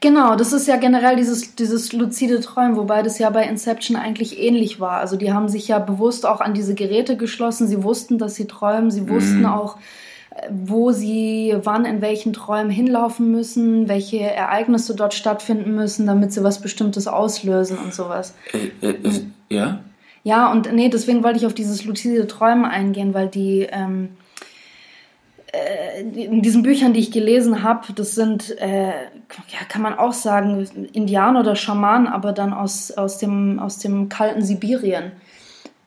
[0.00, 4.38] Genau, das ist ja generell dieses, dieses luzide Träumen, wobei das ja bei Inception eigentlich
[4.38, 4.98] ähnlich war.
[4.98, 7.68] Also die haben sich ja bewusst auch an diese Geräte geschlossen.
[7.68, 8.90] Sie wussten, dass sie träumen.
[8.90, 9.46] Sie wussten mhm.
[9.46, 9.78] auch,
[10.50, 16.42] wo sie wann in welchen Träumen hinlaufen müssen, welche Ereignisse dort stattfinden müssen, damit sie
[16.42, 18.34] was Bestimmtes auslösen und sowas.
[18.52, 19.80] Äh, äh, äh, ja?
[20.24, 24.10] Ja, und nee, deswegen wollte ich auf dieses luzide Träumen eingehen, weil die ähm,
[25.52, 30.14] äh, in diesen Büchern, die ich gelesen habe, das sind, äh, ja, kann man auch
[30.14, 35.12] sagen, Indianer oder Schamanen, aber dann aus, aus, dem, aus dem kalten Sibirien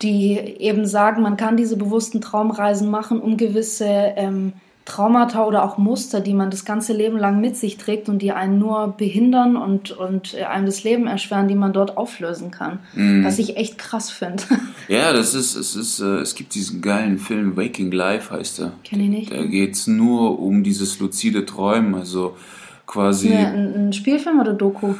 [0.01, 4.53] die eben sagen, man kann diese bewussten Traumreisen machen, um gewisse ähm,
[4.87, 8.31] Traumata oder auch Muster, die man das ganze Leben lang mit sich trägt und die
[8.31, 12.79] einen nur behindern und, und einem das Leben erschweren, die man dort auflösen kann.
[12.95, 13.25] Mm.
[13.25, 14.43] Was ich echt krass finde.
[14.89, 18.71] Ja, das ist, es ist, äh, es gibt diesen geilen Film Waking Life heißt er.
[18.85, 19.31] Kenn ich nicht.
[19.33, 22.37] Da geht es nur um dieses luzide Träumen, also
[22.85, 23.33] quasi.
[23.33, 24.91] Ja, ein, ein Spielfilm oder Doku?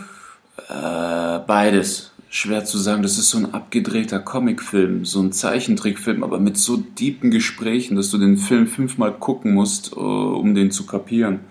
[0.68, 3.04] Äh, beides schwer zu sagen.
[3.04, 8.12] Das ist so ein abgedrehter Comicfilm, so ein Zeichentrickfilm, aber mit so tiefen Gesprächen, dass
[8.12, 11.42] du den Film fünfmal gucken musst, äh, um den zu kapieren.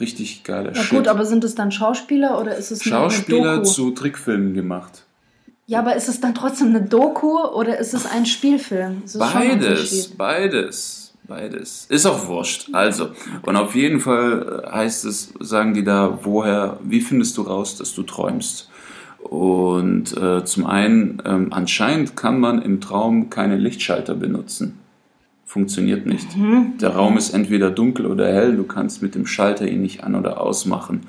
[0.00, 0.98] Richtig geiler Ja Shit.
[0.98, 3.70] gut, aber sind es dann Schauspieler oder ist es Schauspieler eine Doku?
[3.70, 5.04] zu Trickfilmen gemacht.
[5.66, 9.02] Ja, aber ist es dann trotzdem eine Doku oder ist es ein Spielfilm?
[9.16, 11.86] beides, beides, beides.
[11.88, 12.70] Ist auch wurscht.
[12.72, 13.10] Also,
[13.42, 17.94] und auf jeden Fall heißt es, sagen die da, woher, wie findest du raus, dass
[17.94, 18.68] du träumst?
[19.30, 24.80] Und äh, zum einen, ähm, anscheinend kann man im Traum keine Lichtschalter benutzen.
[25.44, 26.36] Funktioniert nicht.
[26.36, 26.72] Mhm.
[26.80, 30.16] Der Raum ist entweder dunkel oder hell, du kannst mit dem Schalter ihn nicht an
[30.16, 31.02] oder ausmachen.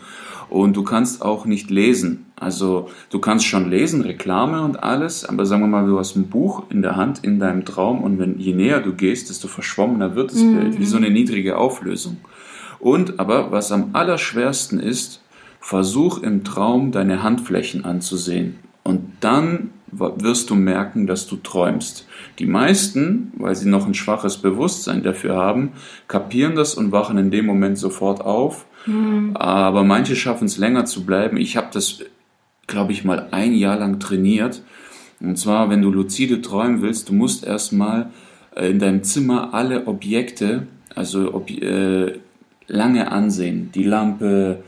[0.51, 2.27] Und du kannst auch nicht lesen.
[2.35, 6.29] Also du kannst schon lesen, Reklame und alles, aber sagen wir mal, du hast ein
[6.29, 10.13] Buch in der Hand in deinem Traum und wenn je näher du gehst, desto verschwommener
[10.13, 10.59] wird das mhm.
[10.59, 12.17] Bild, wie so eine niedrige Auflösung.
[12.79, 15.20] Und aber was am allerschwersten ist,
[15.61, 22.07] Versuch im Traum deine Handflächen anzusehen und dann wirst du merken, dass du träumst.
[22.39, 25.73] Die meisten, weil sie noch ein schwaches Bewusstsein dafür haben,
[26.07, 28.65] kapieren das und wachen in dem Moment sofort auf.
[28.85, 29.35] Mhm.
[29.35, 31.37] Aber manche schaffen es länger zu bleiben.
[31.37, 31.99] Ich habe das,
[32.67, 34.63] glaube ich, mal ein Jahr lang trainiert.
[35.19, 38.09] Und zwar, wenn du lucide träumen willst, du musst erstmal
[38.55, 42.17] äh, in deinem Zimmer alle Objekte, also ob, äh,
[42.67, 43.71] lange ansehen.
[43.75, 44.63] Die Lampe,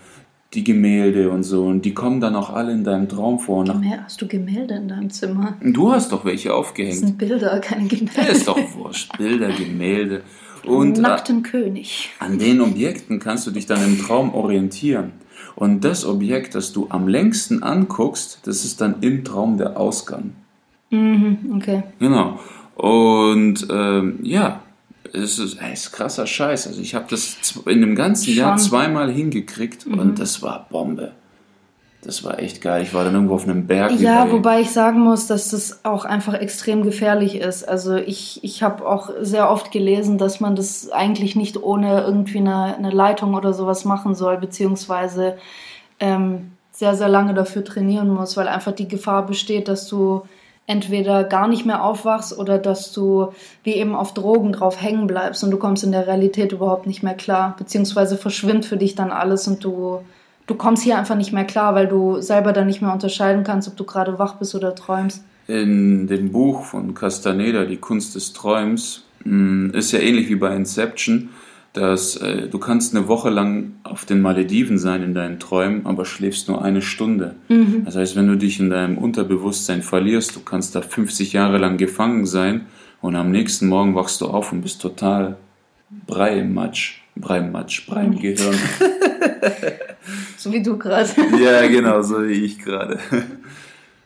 [0.55, 1.65] die Gemälde und so.
[1.65, 3.65] Und die kommen dann auch alle in deinem Traum vor.
[4.03, 5.57] Hast du Gemälde in deinem Zimmer?
[5.61, 6.93] Du hast doch welche aufgehängt.
[6.93, 8.13] Das sind Bilder, keine Gemälde.
[8.15, 9.17] Das ist doch wurscht.
[9.17, 10.21] Bilder, Gemälde.
[10.65, 12.09] Und nackten äh, König.
[12.19, 15.11] An den Objekten kannst du dich dann im Traum orientieren.
[15.55, 20.31] Und das Objekt, das du am längsten anguckst, das ist dann im Traum der Ausgang.
[20.89, 21.83] Mhm, okay.
[21.99, 22.39] Genau.
[22.75, 24.61] Und ähm, ja,
[25.11, 26.67] es ist, ey, ist krasser Scheiß.
[26.67, 28.35] Also ich habe das in dem ganzen Schon.
[28.35, 29.99] Jahr zweimal hingekriegt mhm.
[29.99, 31.11] und das war Bombe.
[32.03, 32.83] Das war echt geil.
[32.83, 33.93] Ich war dann irgendwo auf einem Berg.
[33.99, 37.67] Ja, wobei ich sagen muss, dass das auch einfach extrem gefährlich ist.
[37.67, 42.39] Also ich, ich habe auch sehr oft gelesen, dass man das eigentlich nicht ohne irgendwie
[42.39, 45.37] eine, eine Leitung oder sowas machen soll, beziehungsweise
[46.01, 50.23] ähm, sehr, sehr lange dafür trainieren muss, weil einfach die Gefahr besteht, dass du
[50.65, 55.43] entweder gar nicht mehr aufwachst oder dass du wie eben auf Drogen drauf hängen bleibst
[55.43, 59.11] und du kommst in der Realität überhaupt nicht mehr klar, beziehungsweise verschwimmt für dich dann
[59.11, 59.99] alles und du,
[60.47, 63.67] du kommst hier einfach nicht mehr klar, weil du selber dann nicht mehr unterscheiden kannst,
[63.67, 65.23] ob du gerade wach bist oder träumst.
[65.47, 70.55] In dem Buch von Castaneda, Die Kunst des Träums, mm, ist ja ähnlich wie bei
[70.55, 71.29] Inception
[71.73, 76.05] dass äh, du kannst eine Woche lang auf den Malediven sein in deinen Träumen, aber
[76.05, 77.35] schläfst nur eine Stunde.
[77.49, 77.81] Mhm.
[77.85, 81.77] Das heißt, wenn du dich in deinem Unterbewusstsein verlierst, du kannst da 50 Jahre lang
[81.77, 82.67] gefangen sein
[83.01, 85.37] und am nächsten Morgen wachst du auf und bist total
[86.05, 87.01] Brei im Matsch.
[87.15, 88.55] Brei im Matsch, Brei im Gehirn.
[90.37, 91.09] so wie du gerade.
[91.43, 92.99] ja, genau, so wie ich gerade.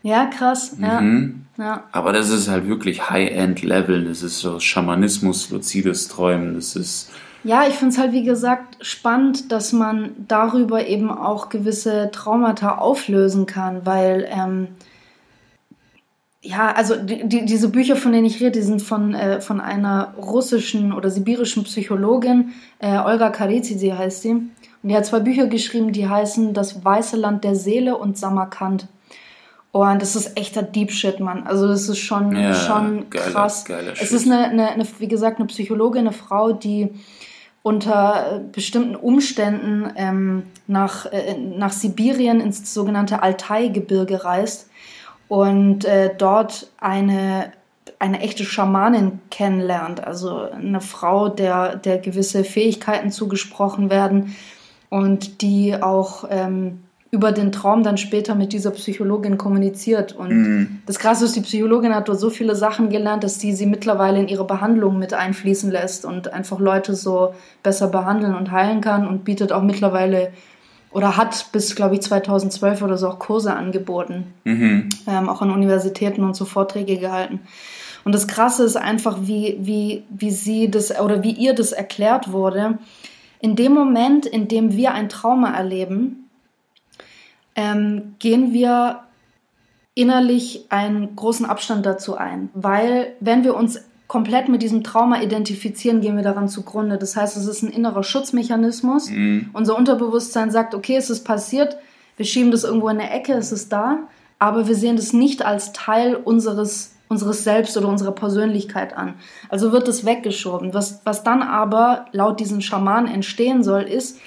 [0.02, 0.74] Ja, krass.
[0.80, 1.00] Ja.
[1.00, 1.44] Mhm.
[1.58, 1.84] ja.
[1.92, 4.04] Aber das ist halt wirklich High-End-Level.
[4.04, 6.54] Das ist so Schamanismus, luzides Träumen.
[6.54, 7.10] Das ist
[7.48, 12.76] ja, ich finde es halt, wie gesagt, spannend, dass man darüber eben auch gewisse Traumata
[12.76, 14.68] auflösen kann, weil, ähm,
[16.42, 19.62] ja, also die, die, diese Bücher, von denen ich rede, die sind von, äh, von
[19.62, 24.30] einer russischen oder sibirischen Psychologin, äh, Olga Karizidze heißt sie.
[24.30, 24.50] Und
[24.82, 28.88] die hat zwei Bücher geschrieben, die heißen Das weiße Land der Seele und Samarkand.
[29.72, 31.46] Oh, und das ist echter Deep Shit, Mann.
[31.46, 33.64] Also das ist schon, ja, schon krass.
[33.64, 36.90] Geiler, geiler es ist eine, eine, eine, wie gesagt, eine Psychologin, eine Frau, die
[37.68, 44.70] unter äh, bestimmten Umständen ähm, nach, äh, nach Sibirien ins sogenannte Altai-Gebirge reist
[45.28, 47.52] und äh, dort eine,
[47.98, 54.34] eine echte Schamanin kennenlernt, also eine Frau, der, der gewisse Fähigkeiten zugesprochen werden
[54.88, 60.14] und die auch ähm, über den Traum dann später mit dieser Psychologin kommuniziert.
[60.14, 60.82] Und mhm.
[60.86, 64.18] das Krasse ist, die Psychologin hat dort so viele Sachen gelernt, dass die sie mittlerweile
[64.18, 69.08] in ihre Behandlung mit einfließen lässt und einfach Leute so besser behandeln und heilen kann
[69.08, 70.32] und bietet auch mittlerweile
[70.90, 74.88] oder hat bis, glaube ich, 2012 oder so auch Kurse angeboten, mhm.
[75.06, 77.40] ähm, auch an Universitäten und so Vorträge gehalten.
[78.04, 82.32] Und das Krasse ist einfach, wie, wie, wie sie das oder wie ihr das erklärt
[82.32, 82.78] wurde.
[83.40, 86.27] In dem Moment, in dem wir ein Trauma erleben,
[87.58, 89.00] ähm, gehen wir
[89.94, 96.00] innerlich einen großen Abstand dazu ein, weil wenn wir uns komplett mit diesem Trauma identifizieren,
[96.00, 96.98] gehen wir daran zugrunde.
[96.98, 99.10] Das heißt, es ist ein innerer Schutzmechanismus.
[99.10, 99.50] Mhm.
[99.54, 101.76] Unser Unterbewusstsein sagt, okay, es ist passiert,
[102.16, 103.98] wir schieben das irgendwo in eine Ecke, es ist da,
[104.38, 109.14] aber wir sehen das nicht als Teil unseres unseres Selbst oder unserer Persönlichkeit an.
[109.48, 110.74] Also wird es weggeschoben.
[110.74, 114.18] Was, was dann aber laut diesen Schamanen entstehen soll, ist,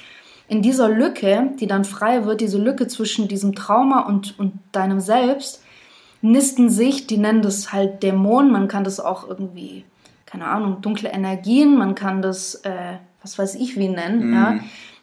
[0.52, 5.00] in dieser Lücke, die dann frei wird, diese Lücke zwischen diesem Trauma und, und deinem
[5.00, 5.64] Selbst,
[6.22, 9.86] nisten sich, die nennen das halt Dämonen, man kann das auch irgendwie,
[10.26, 14.34] keine Ahnung, dunkle Energien, man kann das, äh, was weiß ich wie nennen, mhm.
[14.34, 14.60] ja.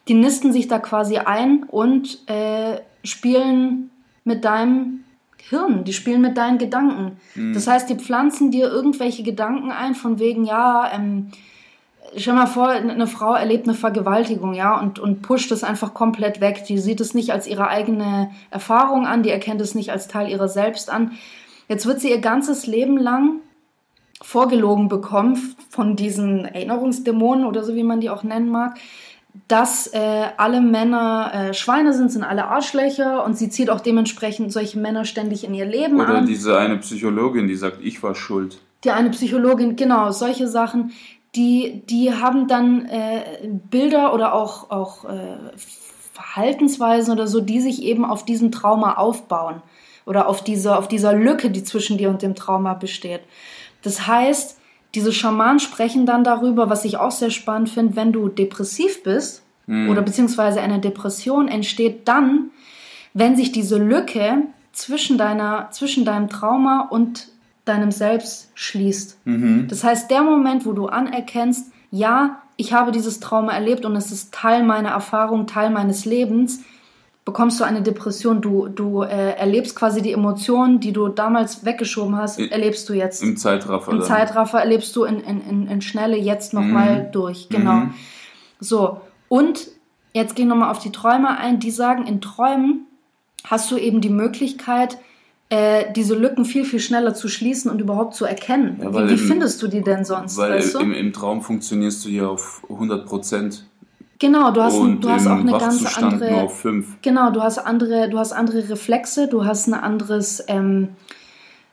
[0.06, 3.88] Die nisten sich da quasi ein und äh, spielen
[4.24, 5.04] mit deinem
[5.48, 7.16] Hirn, die spielen mit deinen Gedanken.
[7.34, 7.54] Mhm.
[7.54, 11.30] Das heißt, die pflanzen dir irgendwelche Gedanken ein, von wegen, ja, ähm,
[12.16, 16.40] Stell mal vor, eine Frau erlebt eine Vergewaltigung, ja, und, und pusht es einfach komplett
[16.40, 16.64] weg.
[16.68, 20.30] Die sieht es nicht als ihre eigene Erfahrung an, die erkennt es nicht als Teil
[20.30, 21.12] ihrer selbst an.
[21.68, 23.40] Jetzt wird sie ihr ganzes Leben lang
[24.22, 28.78] vorgelogen bekommen von diesen Erinnerungsdämonen oder so, wie man die auch nennen mag,
[29.46, 34.52] dass äh, alle Männer äh, Schweine sind, sind alle Arschlöcher und sie zieht auch dementsprechend
[34.52, 36.16] solche Männer ständig in ihr Leben oder an.
[36.16, 38.58] Oder diese eine Psychologin, die sagt, ich war schuld.
[38.84, 40.92] Die eine Psychologin, genau, solche Sachen
[41.38, 45.36] die, die haben dann äh, Bilder oder auch, auch äh,
[46.12, 49.62] Verhaltensweisen oder so, die sich eben auf diesem Trauma aufbauen
[50.04, 53.20] oder auf dieser, auf dieser Lücke, die zwischen dir und dem Trauma besteht.
[53.82, 54.58] Das heißt,
[54.96, 59.42] diese Schamanen sprechen dann darüber, was ich auch sehr spannend finde, wenn du depressiv bist
[59.66, 59.90] mhm.
[59.90, 62.50] oder beziehungsweise eine Depression entsteht dann,
[63.14, 67.28] wenn sich diese Lücke zwischen deiner, zwischen deinem Trauma und
[67.68, 69.18] deinem Selbst schließt.
[69.24, 69.68] Mhm.
[69.68, 74.10] Das heißt, der Moment, wo du anerkennst, ja, ich habe dieses Trauma erlebt und es
[74.10, 76.64] ist Teil meiner Erfahrung, Teil meines Lebens,
[77.24, 78.40] bekommst du eine Depression.
[78.40, 83.22] Du, du äh, erlebst quasi die Emotionen, die du damals weggeschoben hast, erlebst du jetzt.
[83.22, 83.92] Im Zeitraffer.
[83.92, 84.06] Im dann.
[84.06, 87.12] Zeitraffer erlebst du in, in, in, in Schnelle jetzt nochmal mhm.
[87.12, 87.48] durch.
[87.50, 87.74] Genau.
[87.74, 87.94] Mhm.
[88.60, 89.68] So, und
[90.14, 91.60] jetzt gehen wir nochmal auf die Träume ein.
[91.60, 92.86] Die sagen, in Träumen
[93.44, 94.98] hast du eben die Möglichkeit,
[95.50, 98.78] äh, diese Lücken viel, viel schneller zu schließen und überhaupt zu erkennen.
[98.82, 100.36] Ja, wie, wie im, findest du die denn sonst?
[100.36, 100.80] Weil weißt du?
[100.80, 103.64] im, im, Traum funktionierst du ja auf 100 Prozent.
[104.18, 106.30] Genau, du hast, und du hast auch eine ganz andere.
[106.30, 106.96] Nur auf 5.
[107.02, 110.88] Genau, du hast andere, du hast andere Reflexe, du hast ein anderes, ähm,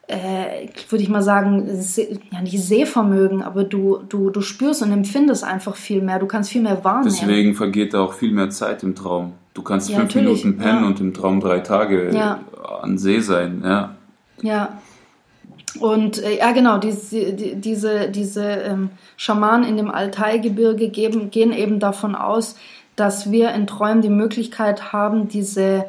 [0.07, 1.67] äh, würde ich mal sagen,
[2.31, 6.19] ja nicht Sehvermögen, aber du, du, du spürst und empfindest einfach viel mehr.
[6.19, 7.15] Du kannst viel mehr wahrnehmen.
[7.19, 9.33] Deswegen vergeht auch viel mehr Zeit im Traum.
[9.55, 10.43] Du kannst ja, fünf natürlich.
[10.43, 10.87] Minuten pennen ja.
[10.87, 12.41] und im Traum drei Tage ja.
[12.81, 13.95] an See sein, ja.
[14.41, 14.81] Ja.
[15.79, 21.79] Und äh, ja, genau, diese, die, diese, diese ähm, Schamanen in dem Altai-Gebirge gehen eben
[21.79, 22.57] davon aus,
[22.97, 25.85] dass wir in Träumen die Möglichkeit haben, diese,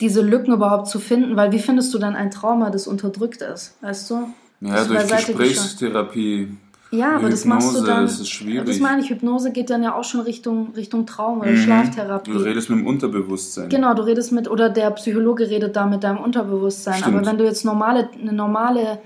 [0.00, 1.34] diese Lücken überhaupt zu finden.
[1.34, 3.74] Weil wie findest du dann ein Trauma, das unterdrückt ist?
[3.80, 4.28] Weißt du?
[4.60, 6.48] Ja, durch Gesprächstherapie
[6.92, 8.02] ja, aber Hypnose, das machst du dann.
[8.02, 8.66] Das ist schwierig.
[8.66, 11.56] Das meine ich, Hypnose geht dann ja auch schon Richtung, Richtung Traum oder mhm.
[11.56, 12.30] Schlaftherapie.
[12.30, 13.70] Du redest mit dem Unterbewusstsein.
[13.70, 17.00] Genau, du redest mit, oder der Psychologe redet da mit deinem Unterbewusstsein.
[17.00, 17.16] Stimmt.
[17.16, 18.98] Aber wenn du jetzt normale, eine normale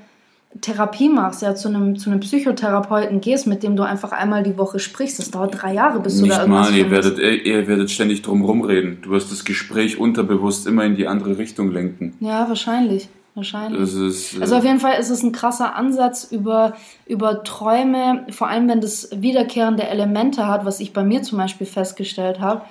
[0.60, 4.58] Therapie machst, ja, zu einem, zu einem Psychotherapeuten gehst, mit dem du einfach einmal die
[4.58, 7.66] Woche sprichst, das dauert drei Jahre, bis Nicht du da irgendwas mal, ihr werdet, ihr
[7.68, 8.98] werdet ständig drum rumreden.
[9.02, 12.14] Du wirst das Gespräch unterbewusst immer in die andere Richtung lenken.
[12.20, 13.08] Ja, wahrscheinlich.
[13.36, 13.94] Wahrscheinlich.
[13.94, 16.74] Ist, äh also auf jeden Fall ist es ein krasser Ansatz über,
[17.06, 21.66] über Träume, vor allem wenn das wiederkehrende Elemente hat, was ich bei mir zum Beispiel
[21.66, 22.62] festgestellt habe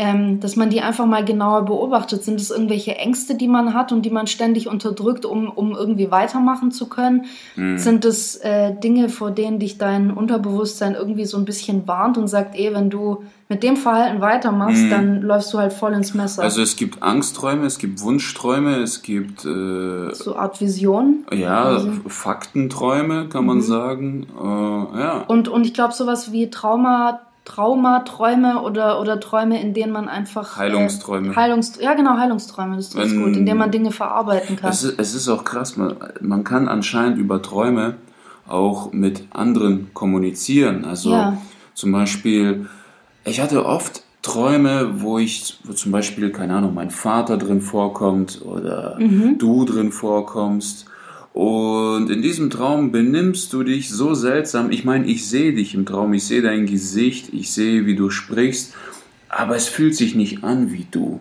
[0.00, 2.24] ähm, dass man die einfach mal genauer beobachtet.
[2.24, 6.10] Sind es irgendwelche Ängste, die man hat und die man ständig unterdrückt, um, um irgendwie
[6.10, 7.26] weitermachen zu können?
[7.54, 7.76] Mhm.
[7.76, 12.28] Sind es äh, Dinge, vor denen dich dein Unterbewusstsein irgendwie so ein bisschen warnt und
[12.28, 14.90] sagt, eh, wenn du mit dem Verhalten weitermachst, mhm.
[14.90, 16.44] dann läufst du halt voll ins Messer.
[16.44, 21.26] Also es gibt Angstträume, es gibt Wunschträume, es gibt äh, so Art Vision.
[21.30, 21.90] Ja, also.
[22.06, 23.62] Faktenträume kann man mhm.
[23.62, 24.26] sagen.
[24.34, 25.24] Äh, ja.
[25.28, 30.56] Und, und ich glaube sowas wie Trauma Traumaträume oder, oder Träume, in denen man einfach.
[30.56, 31.32] Heilungsträume.
[31.32, 34.70] Äh, Heilungs ja, genau, Heilungsträume, das ist gut, in denen man Dinge verarbeiten kann.
[34.70, 37.94] Es ist, es ist auch krass, man, man kann anscheinend über Träume
[38.46, 40.84] auch mit anderen kommunizieren.
[40.84, 41.36] Also Ja.
[41.74, 42.66] zum Beispiel,
[43.24, 48.42] ich hatte oft Träume, wo ich, wo zum Beispiel, keine Ahnung, mein Vater drin vorkommt
[48.44, 49.38] oder Mhm.
[49.38, 50.86] du drin vorkommst.
[51.32, 54.70] Und in diesem Traum benimmst du dich so seltsam.
[54.72, 58.10] Ich meine, ich sehe dich im Traum, ich sehe dein Gesicht, ich sehe, wie du
[58.10, 58.74] sprichst,
[59.28, 61.20] aber es fühlt sich nicht an wie du.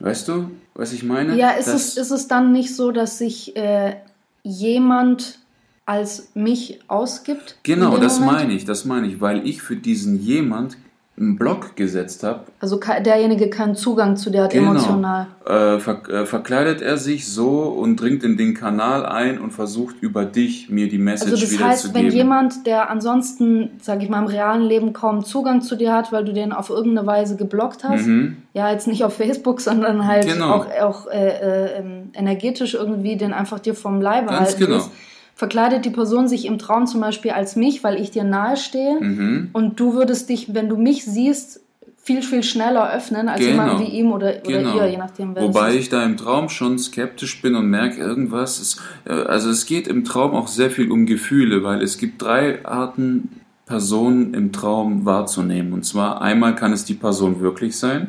[0.00, 1.36] Weißt du, was ich meine?
[1.36, 3.96] Ja, ist Das- es, ist es dann nicht so, dass sich äh,
[4.44, 5.40] jemand
[5.84, 7.56] als mich ausgibt?
[7.64, 8.38] Genau, das Moment?
[8.38, 10.76] meine ich, das meine ich, weil ich für diesen jemand
[11.18, 12.40] einen Block gesetzt habe.
[12.60, 15.26] Also derjenige keinen Zugang zu dir hat emotional.
[15.44, 19.96] Äh, ver äh, verkleidet er sich so und dringt in den Kanal ein und versucht
[20.00, 22.16] über dich mir die Message Also das wieder heißt, zu wenn geben.
[22.16, 26.24] jemand, der ansonsten, sage ich mal, im realen Leben kaum Zugang zu dir hat, weil
[26.24, 28.36] du den auf irgendeine Weise geblockt hast, Mhm.
[28.54, 30.52] ja jetzt nicht auf Facebook, sondern halt Genau.
[30.54, 34.74] auch, auch äh, äh, ähm, energetisch irgendwie den einfach dir vom Leibe Ganz halten genau.
[34.76, 34.90] willst,
[35.38, 39.00] verkleidet die Person sich im Traum zum Beispiel als mich, weil ich dir nahe stehe
[39.00, 39.50] Mhm.
[39.52, 41.60] und du würdest dich, wenn du mich siehst,
[41.96, 43.50] viel, viel schneller öffnen als Genau.
[43.52, 44.76] jemand wie ihm oder, oder Genau.
[44.78, 48.58] ihr, je nachdem, wer Wobei ich da im Traum schon skeptisch bin und merke irgendwas.
[48.58, 52.20] Ist, äh, also es geht im Traum auch sehr viel um Gefühle, weil es gibt
[52.20, 53.28] drei Arten,
[53.64, 55.72] Personen im Traum wahrzunehmen.
[55.72, 58.08] Und zwar einmal kann es die Person wirklich sein.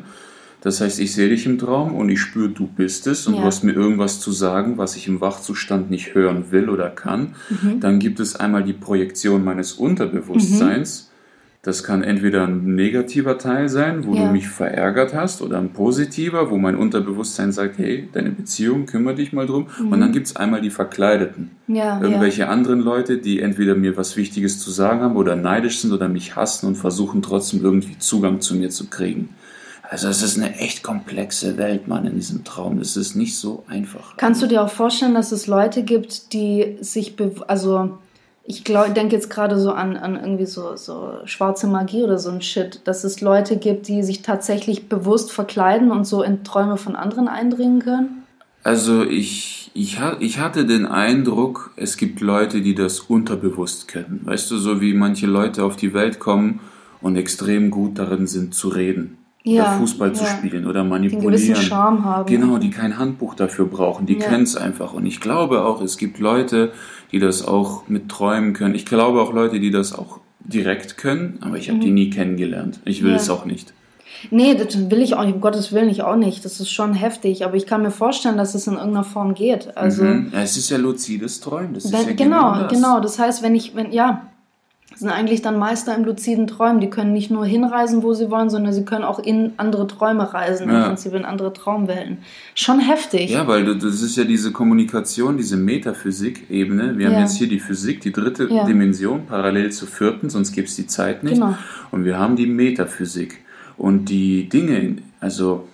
[0.62, 3.40] Das heißt, ich sehe dich im Traum und ich spüre, du bist es und Ja.
[3.40, 7.34] du hast mir irgendwas zu sagen, was ich im Wachzustand nicht hören will oder kann.
[7.48, 7.80] Mhm.
[7.80, 11.06] Dann gibt es einmal die Projektion meines Unterbewusstseins.
[11.62, 14.26] Das kann entweder ein negativer Teil sein, wo Ja.
[14.26, 19.14] du mich verärgert hast, oder ein positiver, wo mein Unterbewusstsein sagt, hey, deine Beziehung, kümmere
[19.16, 19.66] dich mal drum.
[19.78, 21.50] Und dann gibt es einmal die Verkleideten.
[21.66, 21.74] Mhm.
[21.76, 22.00] Ja, ja.
[22.02, 26.08] Irgendwelche anderen Leute, die entweder mir was Wichtiges zu sagen haben oder neidisch sind oder
[26.08, 29.28] mich hassen und versuchen trotzdem irgendwie Zugang zu mir zu kriegen.
[29.90, 32.78] Also es ist eine echt komplexe Welt, Mann, in diesem Traum.
[32.78, 34.16] Es ist nicht so einfach.
[34.16, 37.98] Kannst du dir auch vorstellen, dass es Leute gibt, die sich, bew- also
[38.44, 42.30] ich glaube, denke jetzt gerade so an, an irgendwie so, so schwarze Magie oder so
[42.30, 46.76] ein Shit, dass es Leute gibt, die sich tatsächlich bewusst verkleiden und so in Träume
[46.76, 48.22] von anderen eindringen können?
[48.62, 54.20] Also ich, ich, ich hatte den Eindruck, es gibt Leute, die das unterbewusst können.
[54.22, 56.60] Weißt du, so wie manche Leute auf die Welt kommen
[57.00, 59.16] und extrem gut darin sind zu reden.
[59.42, 60.30] Ja, Fußball zu ja.
[60.30, 61.32] spielen oder manipulieren.
[61.32, 62.26] gewissen Charme haben.
[62.26, 64.26] Genau, die kein Handbuch dafür brauchen, die Ja.
[64.26, 64.92] kennen es einfach.
[64.92, 66.72] Und ich glaube auch, es gibt Leute,
[67.10, 68.74] die das auch mit träumen können.
[68.74, 72.80] Ich glaube auch Leute, die das auch direkt können, aber ich habe die nie kennengelernt.
[72.84, 73.16] Ich will Mhm.
[73.16, 73.22] Ja.
[73.22, 73.72] es auch nicht.
[74.30, 76.44] Nee, das will ich auch nicht, um Gottes Willen ich auch nicht.
[76.44, 79.74] Das ist schon heftig, aber ich kann mir vorstellen, dass es in irgendeiner Form geht.
[79.78, 80.30] Also, Mhm.
[80.34, 81.72] ja, es ist ja luzides Träumen.
[81.72, 82.72] Das ist ja genau, genau, das.
[82.72, 83.00] genau.
[83.00, 84.26] Das heißt, wenn ich, wenn, ja,
[84.96, 86.80] sind eigentlich dann Meister im luziden Träumen.
[86.80, 90.34] Die können nicht nur hinreisen, wo sie wollen, sondern sie können auch in andere Träume
[90.34, 90.86] reisen, im Ja.
[90.88, 92.18] Prinzip in andere Traumwelten.
[92.54, 93.30] Schon heftig.
[93.30, 96.98] Ja, weil das ist ja diese Kommunikation, diese Metaphysik-Ebene.
[96.98, 97.20] Wir haben Ja.
[97.20, 98.64] jetzt hier die Physik, die dritte Ja.
[98.64, 101.34] Dimension, parallel zur vierten, sonst gibt es die Zeit nicht.
[101.34, 101.54] Genau.
[101.90, 103.38] Und wir haben die Metaphysik.
[103.76, 105.66] Und die Dinge, also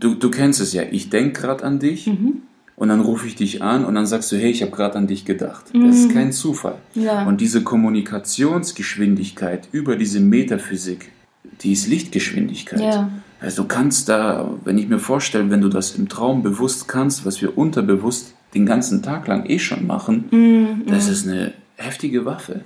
[0.00, 2.42] du, du kennst es ja, ich denke gerade an dich Mhm.
[2.76, 5.06] Und dann rufe ich dich an und dann sagst du, hey, ich habe gerade an
[5.06, 5.66] dich gedacht.
[5.72, 6.76] Das ist kein Zufall.
[6.94, 7.02] Mhm.
[7.02, 7.26] Ja.
[7.26, 11.12] Und diese Kommunikationsgeschwindigkeit über diese Metaphysik,
[11.60, 12.80] die ist Lichtgeschwindigkeit.
[12.80, 13.10] Ja.
[13.40, 17.26] Also du kannst da, wenn ich mir vorstelle, wenn du das im Traum bewusst kannst,
[17.26, 20.82] was wir unterbewusst den ganzen Tag lang eh schon machen, Mhm.
[20.86, 22.60] das ist eine heftige Waffe.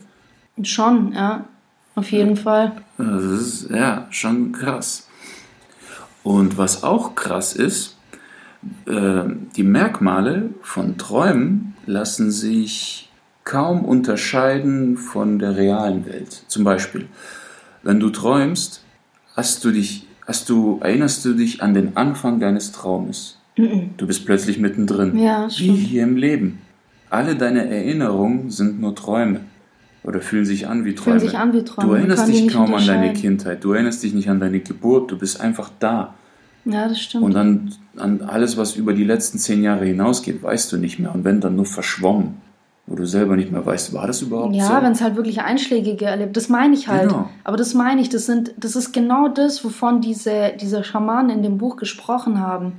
[0.63, 1.45] Schon, ja.
[1.95, 2.73] Auf jeden Fall.
[2.99, 5.09] Das ist ja schon krass.
[6.23, 7.96] Und was auch krass ist,
[8.63, 13.11] die Merkmale von Träumen lassen sich
[13.45, 16.45] kaum unterscheiden von der realen Welt.
[16.49, 17.07] Zum Beispiel,
[17.83, 18.83] wenn du träumst,
[19.37, 23.39] hast du dich, hast du, erinnerst du dich an den Anfang deines Traumes.
[23.57, 25.17] Du bist plötzlich mittendrin.
[25.19, 26.59] Ja, Wie hier im Leben.
[27.09, 29.41] Alle deine Erinnerungen sind nur Träume.
[30.03, 31.17] Oder fühlen sich an wie Träume.
[31.39, 31.89] an wie Träume.
[31.89, 33.13] Du erinnerst dich kaum an deine.
[33.13, 33.65] Kindheit.
[33.65, 35.11] Du erinnerst dich nicht an deine Geburt.
[35.11, 36.15] Du bist einfach da.
[36.67, 37.25] Ja, das stimmt.
[37.25, 41.15] Und dann an alles, was über die letzten zehn Jahre hinausgeht, weißt du nicht mehr.
[41.15, 42.43] Und wenn, dann nur verschwommen.
[42.89, 44.61] Wo du selber nicht mehr weißt, war das überhaupt so?
[44.61, 46.37] Ja, wenn es halt wirklich einschlägige erlebt.
[46.37, 47.09] Das meine ich halt.
[47.09, 47.29] Genau.
[47.43, 48.11] Aber das meine ich.
[48.11, 52.75] Das, sind, das ist genau das, wovon diese, diese Schamanen in dem Buch gesprochen haben.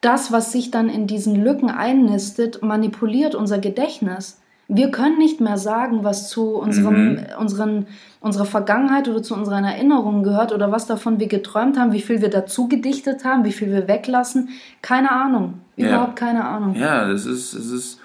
[0.00, 4.40] Das, was sich dann in diesen Lücken einnistet, manipuliert unser Gedächtnis.
[4.68, 7.20] Wir können nicht mehr sagen, was zu unserem, Mhm.
[7.38, 7.86] unseren,
[8.20, 12.20] unserer Vergangenheit oder zu unseren Erinnerungen gehört oder was davon wir geträumt haben, wie viel
[12.20, 14.48] wir dazu gedichtet haben, wie viel wir weglassen.
[14.82, 15.54] Keine Ahnung.
[15.76, 15.88] Ja.
[15.88, 16.74] Überhaupt keine Ahnung.
[16.74, 18.00] Ja, das ist, es ist,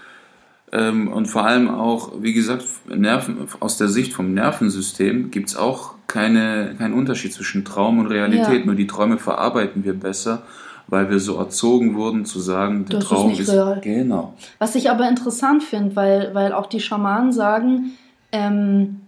[0.71, 5.55] ähm, und vor allem auch, wie gesagt, Nerven, aus der Sicht vom Nervensystem gibt es
[5.57, 8.59] auch keine, keinen Unterschied zwischen Traum und Realität.
[8.59, 8.65] Ja.
[8.65, 10.43] Nur die Träume verarbeiten wir besser,
[10.91, 13.79] weil wir so erzogen wurden zu sagen, der Das ist Traum nicht ist, real.
[13.81, 14.33] genau.
[14.59, 17.93] Was ich aber interessant finde, weil, weil auch die Schamanen sagen,
[18.33, 18.99] ähm,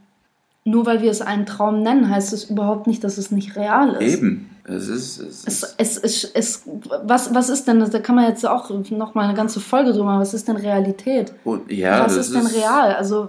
[0.64, 3.96] nur weil wir es einen Traum nennen, heißt es überhaupt nicht, dass es nicht real
[4.02, 4.14] ist.
[4.16, 4.50] Eben.
[4.66, 6.64] Es ist, es Es, ist es, es, es,
[7.04, 10.06] was, was ist denn, da kann man jetzt auch noch mal eine ganze Folge drüber
[10.06, 11.34] machen, was ist denn Realität?
[11.44, 12.94] und, ja, was ist denn real?
[12.94, 13.28] Also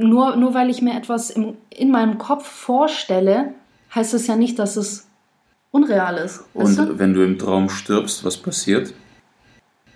[0.00, 3.52] nur, nur weil ich mir etwas im, in meinem Kopf vorstelle,
[3.94, 5.06] heißt es ja nicht, dass es
[5.74, 6.44] unreal ist.
[6.54, 6.98] Und du?
[6.98, 8.94] wenn du im Traum stirbst, was passiert?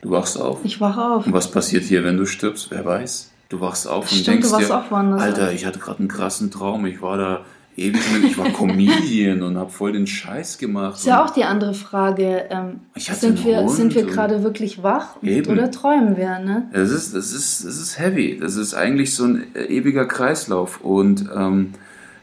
[0.03, 0.61] Du wachst auf.
[0.65, 1.27] Ich wache auf.
[1.27, 2.71] Und was passiert hier, wenn du stirbst?
[2.71, 3.31] Wer weiß?
[3.49, 5.55] Du wachst auf und Stimmt, denkst du wachst dir, auch woanders Alter, auf.
[5.55, 6.85] ich hatte gerade einen krassen Traum.
[6.87, 7.41] Ich war da
[7.77, 10.97] ewig mit, ich war Comedian und habe voll den Scheiß gemacht.
[10.99, 12.45] ist ja Und auch die andere Frage.
[12.51, 15.51] Ähm, sind, wir, sind wir und- gerade wirklich wach Eben.
[15.53, 16.39] oder träumen wir?
[16.41, 16.69] Ne?
[16.73, 18.37] Das ist, das ist, das ist heavy.
[18.41, 20.81] Das ist eigentlich so ein ewiger Kreislauf.
[20.81, 21.73] Und ähm,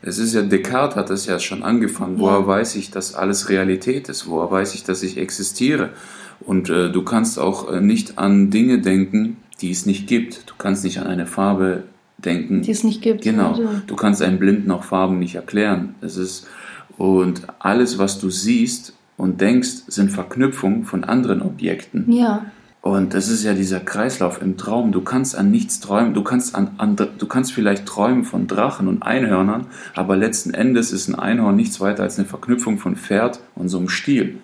[0.06, 2.20] es ist ja, Descartes hat das ja schon angefangen.
[2.20, 4.28] Woher weiß ich, dass alles Realität ist?
[4.28, 5.90] Woher weiß ich, dass ich existiere?
[6.42, 10.50] Und äh, du kannst auch äh, nicht an Dinge denken, die es nicht gibt.
[10.50, 11.84] Du kannst nicht an eine Farbe
[12.18, 13.24] denken, Die es nicht gibt.
[13.24, 13.50] Genau.
[13.50, 15.96] Also, Du kannst einem Blinden auch Farben nicht erklären.
[16.02, 16.48] Es ist
[16.98, 22.12] und alles, was du siehst und denkst, sind Verknüpfungen von anderen Objekten.
[22.12, 22.46] Ja,
[22.88, 24.92] Und das ist ja dieser Kreislauf im Traum.
[24.92, 26.14] Du kannst an nichts träumen.
[26.14, 29.66] Du kannst an, an du kannst vielleicht träumen von Drachen und Einhörnern,
[29.96, 33.80] aber letzten Endes ist ein Einhorn nichts weiter als eine Verknüpfung von Pferd und so
[33.80, 34.38] einem Stiel.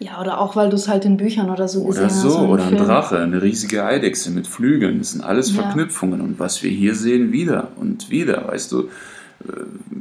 [0.00, 2.20] ja, oder auch weil du es halt in Büchern oder so gesehen Oder hast.
[2.20, 2.76] so, in oder ein.
[2.78, 4.98] Drache, eine riesige Eidechse mit Flügeln.
[4.98, 5.62] Das sind alles Ja.
[5.62, 6.20] Verknüpfungen.
[6.20, 8.88] Und was wir hier sehen, wieder und wieder, weißt du.
[9.48, 9.52] Äh,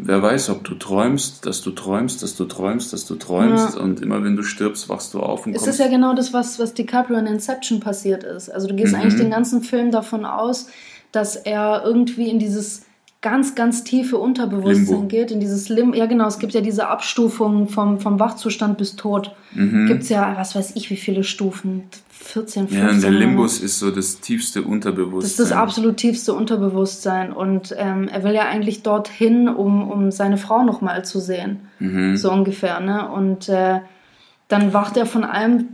[0.06, 3.76] Wer weiß, ob du träumst, dass du träumst, dass du träumst, dass du träumst.
[3.76, 3.82] Ja.
[3.82, 6.60] Und immer wenn du stirbst, wachst du auf und Es ist ja genau das, was,
[6.60, 8.50] was DiCaprio in Inception passiert ist.
[8.50, 9.00] Also du gehst Mhm.
[9.00, 10.68] eigentlich den ganzen Film davon aus,
[11.14, 12.82] dass er irgendwie in dieses
[13.24, 15.08] ganz, ganz tiefe Unterbewusstsein Limbo.
[15.08, 18.96] geht, in dieses Lim ja genau, es gibt ja diese Abstufung vom, vom Wachzustand bis
[18.96, 19.34] Tod.
[19.56, 19.88] Mhm.
[19.88, 21.86] Gibt es ja, was weiß ich, wie viele Stufen?
[22.10, 22.78] 14, 15.
[22.78, 25.22] ja, und der Limbus ist so das tiefste Unterbewusstsein.
[25.22, 27.34] Das ist das absolut tiefste Unterbewusstsein.
[27.34, 31.62] Und ähm, er will ja eigentlich dorthin, um, um seine Frau nochmal zu sehen.
[31.80, 32.18] Mhm.
[32.18, 32.82] So ungefähr.
[32.82, 33.10] Ne?
[33.10, 33.80] Und äh,
[34.50, 35.70] dann wacht er von einem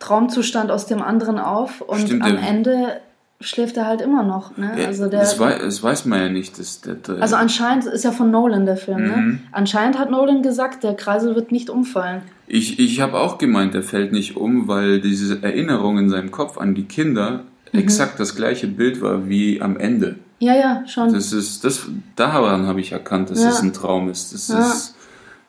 [0.00, 3.00] Traumzustand aus dem anderen auf und Stimmt, am Ende
[3.40, 4.56] schläft er halt immer noch.
[4.56, 4.72] Ne?
[4.78, 6.58] Ja, also, der, das, wei das weiß man ja nicht.
[6.58, 9.02] Das, der, der, also anscheinend ist ja von Nolan der Film.
[9.02, 9.16] Ne?
[9.16, 9.40] Mhm.
[9.52, 12.22] Anscheinend hat Nolan gesagt, der Kreisel wird nicht umfallen.
[12.46, 16.58] ich ich habe auch gemeint, er fällt nicht um, weil diese Erinnerung in seinem Kopf
[16.58, 17.78] an die Kinder Mhm.
[17.78, 20.16] exakt das gleiche Bild war wie am Ende.
[20.40, 21.12] Ja, ja, schon.
[21.12, 21.86] Das ist, das,
[22.16, 23.50] daran habe ich erkannt, dass Ja.
[23.50, 24.34] es ein Traum ist.
[24.34, 24.58] Das Ja.
[24.60, 24.94] ist,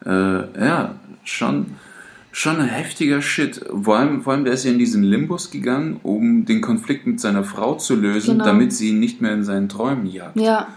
[0.06, 1.68] äh, ja, schon,
[2.32, 3.64] schon ein heftiger Shit.
[3.84, 7.20] Vor allem, vor allem, der ist ja in diesen Limbus gegangen, um den Konflikt mit
[7.20, 8.46] seiner Frau zu lösen, Genau.
[8.46, 10.38] damit sie ihn nicht mehr in seinen Träumen jagt.
[10.40, 10.68] ja,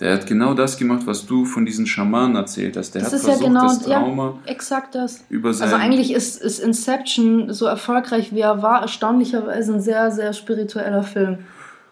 [0.00, 2.96] Der hat genau das gemacht, was du von diesen Schamanen erzählt hast.
[2.96, 5.24] Der das hat ist ja versucht, genau das Trauma ja, exakt das.
[5.30, 5.68] über sein...
[5.68, 11.04] Also eigentlich ist, ist Inception so erfolgreich wie er war, erstaunlicherweise ein sehr, sehr spiritueller
[11.04, 11.38] Film.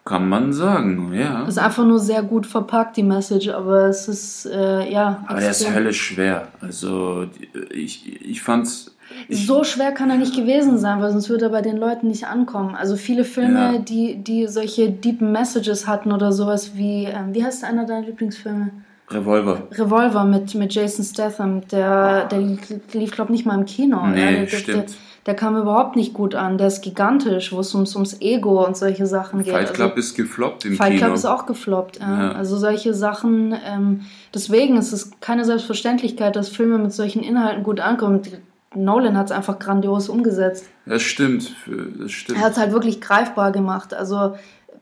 [0.04, 1.44] kann man sagen, ja.
[1.46, 5.50] Ist einfach nur sehr gut verpackt, die Message, aber es ist, äh, ja, Aber der
[5.50, 5.74] ist extrem.
[5.76, 6.48] höllisch schwer.
[6.60, 7.26] Also
[7.70, 8.88] ich, ich fand's...
[9.28, 12.08] Ich, So schwer kann er nicht gewesen sein, weil sonst würde er bei den Leuten
[12.08, 12.74] nicht ankommen.
[12.74, 13.78] Also viele Filme, Ja.
[13.78, 18.70] die, die solche deep Messages hatten oder sowas wie, ähm, wie heißt einer deiner Lieblingsfilme?
[19.10, 19.62] Revolver.
[19.72, 22.40] Revolver mit, mit Jason Statham, der, der
[22.92, 24.06] lief, glaube nicht mal im Kino.
[24.06, 24.96] Nee, der, der, stimmt.
[25.26, 26.56] der kam überhaupt nicht gut an.
[26.56, 29.52] Der ist gigantisch, wo es ums, ums Ego und solche Sachen geht.
[29.52, 31.00] Fight Club also, ist gefloppt im Fight Kino.
[31.02, 32.00] Club ist auch gefloppt.
[32.00, 32.22] Ja.
[32.22, 32.32] Ja.
[32.32, 33.54] Also solche Sachen.
[33.66, 34.00] Ähm,
[34.34, 38.22] deswegen ist es keine Selbstverständlichkeit, dass Filme mit solchen Inhalten gut ankommen.
[38.74, 40.66] Nolan hat es einfach grandios umgesetzt.
[40.86, 41.54] Das stimmt,
[41.98, 42.38] das stimmt.
[42.38, 43.94] Er hat es halt wirklich greifbar gemacht.
[43.94, 44.34] Also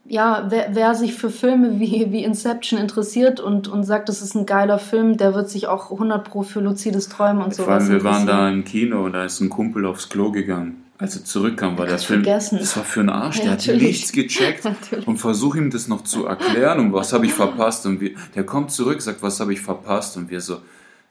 [0.05, 4.35] ja, wer, wer sich für Filme wie, wie Inception interessiert und, und sagt, das ist
[4.35, 7.83] ein geiler Film, der wird sich auch 100 pro für luzides Träumen und Vor sowas
[7.83, 10.83] allem, wir waren da im Kino und da ist ein Kumpel aufs Klo gegangen.
[10.97, 12.23] Als er zurückkam, war der Film.
[12.23, 12.59] vergessen.
[12.59, 13.81] Das war für einen Arsch, Ja, der hat natürlich.
[13.83, 14.65] nichts gecheckt.
[14.65, 15.07] Natürlich.
[15.07, 17.87] Und versuch ihm das noch zu erklären und was habe ich verpasst.
[17.87, 20.15] Und wir, der kommt zurück, sagt, was habe ich verpasst?
[20.17, 20.57] Und wir so,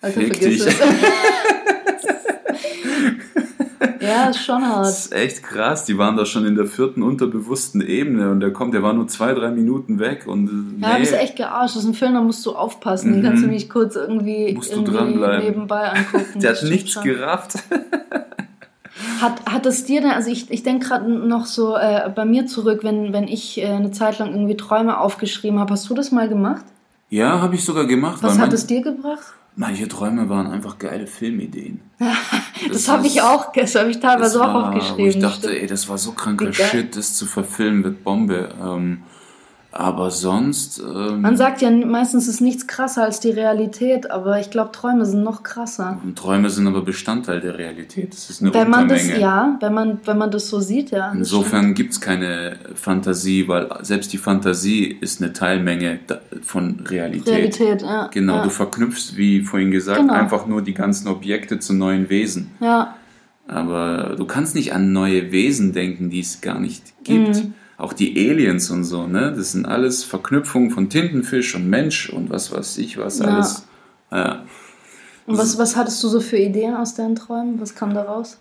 [0.00, 0.62] Alter, fick dich.
[4.00, 4.86] ja, ist schon hart.
[4.86, 5.84] Das ist echt krass.
[5.86, 9.08] Die waren da schon in der vierten unterbewussten Ebene und der kommt, der war nur
[9.08, 11.00] zwei, drei Minuten weg und äh, Ja, nee.
[11.00, 11.76] das ist echt gearscht.
[11.76, 13.12] Das ist ein Film, da musst du aufpassen.
[13.12, 13.24] Den Mhm.
[13.26, 15.44] kannst du nicht kurz irgendwie, Musst du dranbleiben.
[15.46, 16.40] nebenbei angucken.
[16.40, 17.04] der hat nichts schon.
[17.04, 17.54] gerafft.
[19.20, 22.46] Hat, hat es dir denn, also ich, ich denke gerade noch so äh, bei mir
[22.46, 25.72] zurück, wenn, wenn ich äh, eine Zeit lang irgendwie Träume aufgeschrieben habe.
[25.72, 26.64] Hast du das mal gemacht?
[27.08, 28.22] Ja, habe ich sogar gemacht.
[28.22, 29.34] Was hat es dir gebracht?
[29.60, 31.80] Manche Träume waren einfach geile Filmideen.
[32.70, 35.06] Das, habe ich auch, das habe ich Das teilweise auch war, aufgeschrieben.
[35.06, 36.52] Ich dachte, ey, das war so kranker.
[36.52, 38.50] Shit, das zu verfilmen wird Bombe.
[38.62, 39.02] Ähm,
[39.72, 40.80] Aber sonst.
[40.80, 45.06] Ähm, Man sagt ja meistens ist nichts krasser als die Realität, aber ich glaube, Träume
[45.06, 46.00] sind noch krasser.
[46.02, 48.12] Und Träume sind aber Bestandteil der Realität.
[48.12, 51.12] Das ist eine wenn man das, ja, wenn man, wenn man das so sieht, ja.
[51.12, 56.00] Insofern gibt es keine Fantasie, weil selbst die Fantasie ist eine Teilmenge
[56.42, 57.28] von Realität.
[57.28, 58.08] Realität, ja.
[58.08, 58.42] Genau, ja.
[58.42, 60.14] du verknüpfst, wie vorhin gesagt, Genau.
[60.14, 62.50] einfach nur die ganzen Objekte zu neuen Wesen.
[62.60, 62.96] Ja,
[63.46, 67.36] Aber du kannst nicht an neue Wesen denken, die es gar nicht gibt.
[67.36, 67.54] Mhm.
[67.80, 69.32] Auch die Aliens und so, ne?
[69.34, 73.26] Das sind alles Verknüpfungen von Tintenfisch und Mensch und was weiß ich was Ja.
[73.26, 73.66] alles.
[74.12, 74.42] Ja.
[75.26, 77.60] und was, was hattest du so für Ideen aus deinen Träumen?
[77.60, 78.38] Was kam da raus?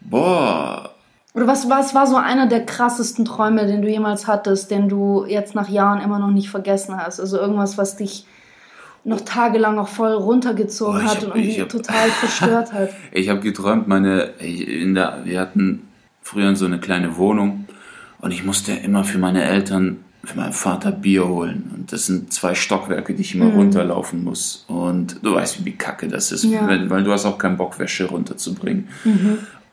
[0.00, 0.90] Boah,
[1.34, 5.24] Oder was, was war so einer der krassesten Träume, den du jemals hattest, den du
[5.26, 7.20] jetzt nach Jahren immer noch nicht vergessen hast?
[7.20, 8.26] Also irgendwas, was dich
[9.04, 12.90] noch tagelang auch voll runtergezogen ich hat hab- und irgendwie hab- total verstört hat.
[13.12, 15.86] Ich habe geträumt, meine, in der, wir hatten
[16.22, 17.66] früher so eine kleine Wohnung
[18.26, 21.70] und ich musste immer für meine Eltern, für meinen Vater Bier holen.
[21.74, 24.64] Und das sind zwei Stockwerke, die ich immer runterlaufen muss.
[24.66, 26.66] Und du weißt, wie kacke das ist, Ja.
[26.66, 28.88] weil, du hast auch keinen Bock, Wäsche runterzubringen.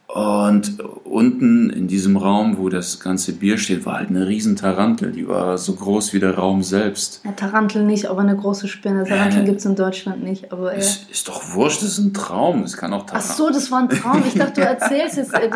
[0.08, 5.12] Und unten in diesem Raum, wo das ganze Bier steht, war halt eine riesen Tarantel.
[5.12, 7.22] Die war so groß wie der Raum selbst.
[7.26, 9.06] Ja, Tarantel nicht, aber eine große Spinne.
[9.06, 9.46] Tarantel Ja.
[9.46, 10.52] gibt es in Deutschland nicht.
[10.52, 10.78] Aber ja.
[10.78, 12.62] Ist, ist doch wurscht, das ist ein Traum.
[12.62, 13.36] Das kann auch Ach Tarantel.
[13.36, 14.22] so, das war ein Traum.
[14.28, 15.34] Ich dachte, du erzählst jetzt.
[15.34, 15.50] äh,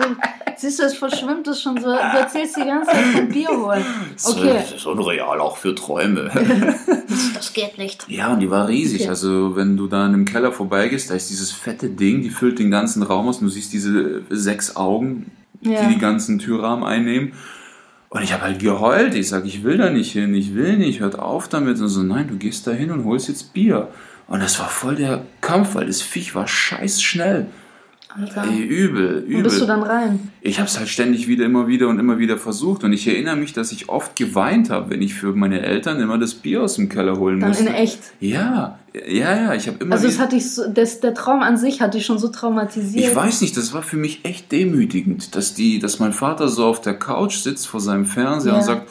[0.59, 1.87] Siehst du, es verschwimmt es schon so.
[1.87, 3.85] Du erzählst die ganze Zeit vom Bier holen.
[4.23, 6.31] Okay, Das ist unreal, auch für Träume.
[7.35, 8.05] das geht nicht.
[8.09, 9.01] Ja, und die war riesig.
[9.01, 9.09] Okay.
[9.09, 12.59] Also, wenn du da in einem Keller vorbeigehst, da ist dieses fette Ding, die füllt
[12.59, 15.31] den ganzen Raum aus und du siehst diese sechs Augen,
[15.61, 15.83] Ja.
[15.87, 17.33] die die ganzen Türrahmen einnehmen.
[18.09, 19.15] Und ich habe halt geheult.
[19.15, 21.79] Ich sage, ich will da nicht hin, ich will nicht, hört auf damit.
[21.79, 23.89] Und so, nein, du gehst da hin und holst jetzt Bier.
[24.27, 27.47] Und das war voll der Kampf, weil das Viech war scheiß schnell.
[28.09, 28.45] Alter.
[28.49, 29.67] Ey, übel, Wo bist du übel.
[29.67, 30.31] dann rein?
[30.47, 32.83] Ich habe es halt ständig wieder, immer wieder und immer wieder versucht.
[32.85, 36.17] Und ich erinnere mich, dass ich oft geweint habe, wenn ich für meine Eltern immer
[36.17, 37.65] das Bier aus dem Keller holen Dann musste.
[37.65, 37.99] in echt.
[38.21, 41.57] Ja, ja, ja, ich habe immer Also, das hatte ich so, das, der Traum an
[41.57, 43.09] sich hat dich schon so traumatisiert.
[43.09, 46.65] ich weiß nicht, das war für mich echt demütigend, dass die, dass mein Vater so
[46.65, 48.57] auf der Couch sitzt vor seinem Fernseher Ja.
[48.59, 48.89] und sagt,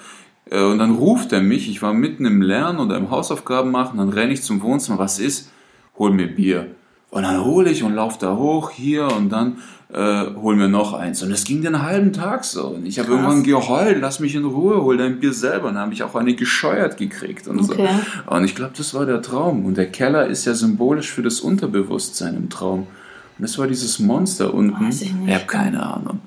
[0.50, 3.96] äh, und dann ruft er mich, ich war mitten im Lernen oder im Hausaufgaben machen,
[3.96, 5.50] dann renne ich zum Wohnzimmer, was ist?
[5.98, 6.66] Hol mir Bier.
[7.10, 9.58] Und dann hole ich und laufe da hoch, hier und dann
[9.92, 11.22] äh, hol mir noch eins.
[11.22, 12.66] Und das ging den halben Tag so.
[12.68, 15.68] Und ich habe irgendwann geheult, lass mich in Ruhe, hol dein Bier selber.
[15.68, 17.88] Und dann habe ich auch eine gescheuert gekriegt und Okay.
[18.26, 18.34] so.
[18.34, 19.64] Und ich glaube, das war der Traum.
[19.64, 22.80] Und der Keller ist ja symbolisch für das Unterbewusstsein im Traum.
[22.80, 24.86] Und das war dieses Monster unten.
[24.86, 25.32] Weiß ich nicht.
[25.32, 26.20] habe keine Ahnung.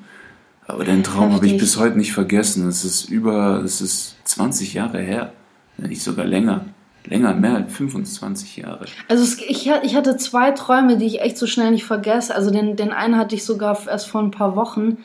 [0.66, 2.68] Aber den Traum habe ich bis heute nicht vergessen.
[2.68, 5.34] Es ist über, es ist 20 Jahre her.
[5.78, 6.66] Nicht sogar länger.
[7.06, 8.86] Länger, mehr als 25 Jahre.
[9.08, 12.36] Also es, ich, ich hatte zwei Träume, die ich echt so schnell nicht vergesse.
[12.36, 14.98] Also den, den einen hatte ich sogar erst vor ein paar Wochen.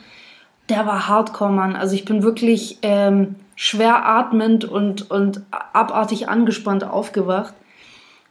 [0.69, 1.75] Der war Hardcore, Mann.
[1.75, 7.53] Also ich bin wirklich ähm, schwer atmend und, und abartig angespannt aufgewacht,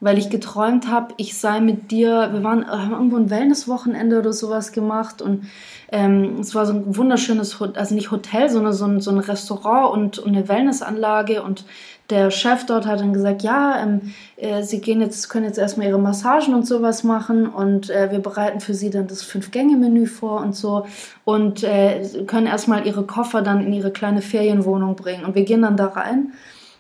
[0.01, 4.33] weil ich geträumt habe, ich sei mit dir, wir waren haben irgendwo ein Wellnesswochenende oder
[4.33, 5.47] sowas gemacht und
[5.93, 9.93] ähm, es war so ein wunderschönes, also nicht Hotel, sondern so ein, so ein Restaurant
[9.93, 11.65] und, und eine Wellnessanlage und
[12.11, 15.87] der Chef dort hat dann gesagt, ja, ähm, äh, Sie gehen jetzt, können jetzt erstmal
[15.89, 20.43] Ihre Massagen und sowas machen und äh, wir bereiten für Sie dann das Fünf-Gänge-Menü vor
[20.43, 20.87] und so
[21.25, 25.25] und äh, können erstmal Ihre Koffer dann in Ihre kleine Ferienwohnung bringen.
[25.25, 26.33] Und wir gehen dann da rein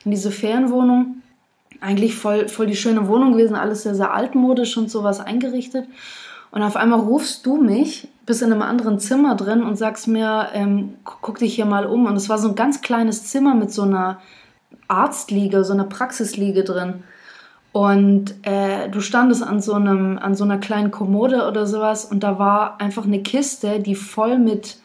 [0.04, 1.22] in diese Ferienwohnung.
[1.80, 5.86] Eigentlich voll, voll die schöne Wohnung gewesen, alles sehr, sehr altmodisch und sowas eingerichtet.
[6.54, 10.50] Und auf einmal rufst du mich, bist in einem anderen Zimmer drin und sagst mir,
[10.52, 12.06] ähm, gu- guck dich hier mal um.
[12.06, 14.18] Und es war so ein ganz kleines Zimmer mit so einer
[14.86, 17.02] Arztliege, so einer Praxisliege drin.
[17.72, 22.22] Und äh, du standest an so, einem, an so einer kleinen Kommode oder sowas und
[22.22, 24.76] da war einfach eine Kiste, die voll mit,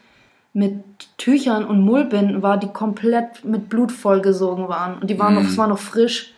[0.53, 0.73] mit
[1.19, 4.97] Tüchern und Mullbinden war, die komplett mit Blut vollgesogen waren.
[4.97, 6.33] Und die waren noch, es war noch frisch.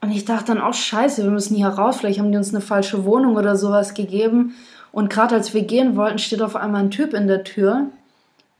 [0.00, 2.62] Und ich dachte dann auch, scheiße, wir müssen hier raus, vielleicht haben die uns eine
[2.62, 4.54] falsche Wohnung oder sowas gegeben.
[4.92, 7.86] Und gerade als wir gehen wollten, steht auf einmal ein Typ in der Tür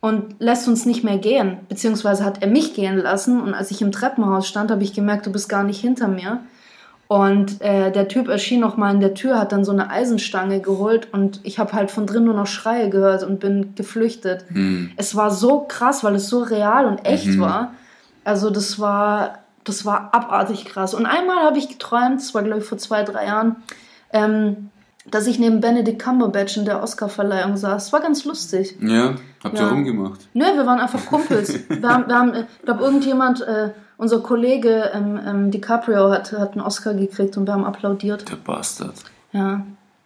[0.00, 1.58] und lässt uns nicht mehr gehen.
[1.68, 3.40] Beziehungsweise hat er mich gehen lassen.
[3.40, 6.40] Und als ich im Treppenhaus stand, habe ich gemerkt, du bist gar nicht hinter mir.
[7.08, 10.60] Und äh, der Typ erschien noch mal in der Tür, hat dann so eine Eisenstange
[10.60, 14.44] geholt und ich habe halt von drin nur noch Schreie gehört und bin geflüchtet.
[14.96, 17.74] Es war so krass, weil es so real und echt war.
[18.22, 20.94] Also das war, das war abartig krass.
[20.94, 23.56] Und einmal habe ich geträumt, das war glaube ich vor zwei, drei Jahren,
[24.12, 24.70] ähm,
[25.06, 27.86] dass ich neben Benedict Cumberbatch in der Oscarverleihung saß.
[27.86, 28.76] Es war ganz lustig.
[28.80, 29.68] Ja, habt ihr Ja.
[29.68, 30.28] rumgemacht.
[30.34, 31.54] Nö, wir waren einfach Kumpels.
[31.68, 36.52] wir haben, wir haben ich glaube, irgendjemand, äh, unser Kollege ähm, ähm, DiCaprio hat, hat
[36.52, 38.28] einen Oscar gekriegt und wir haben applaudiert.
[38.30, 38.94] Der Bastard.
[39.32, 39.62] Ja.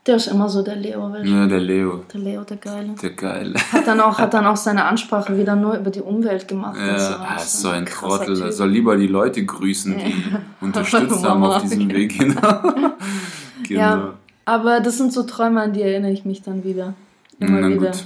[0.07, 1.11] Der ist immer so der Leo.
[1.11, 1.31] weißt du?
[1.31, 2.05] Ja, der Leo.
[2.13, 2.95] Der Leo, der Geile.
[3.01, 3.55] Der Geile.
[3.73, 6.77] Hat dann auch, hat dann auch seine Ansprache wieder nur über die Umwelt gemacht.
[6.79, 7.13] und so.
[7.13, 8.41] Ja, ah, ist so ein Trottel.
[8.43, 10.15] Er soll lieber die Leute grüßen, die
[10.65, 12.19] unterstützt haben auf diesem Weg.
[12.19, 12.41] Genau.
[13.67, 13.81] genau.
[13.81, 16.93] Ja, aber das sind so Träume, an die erinnere ich mich dann wieder.
[17.39, 17.91] Immer Na wieder.
[17.93, 18.05] gut.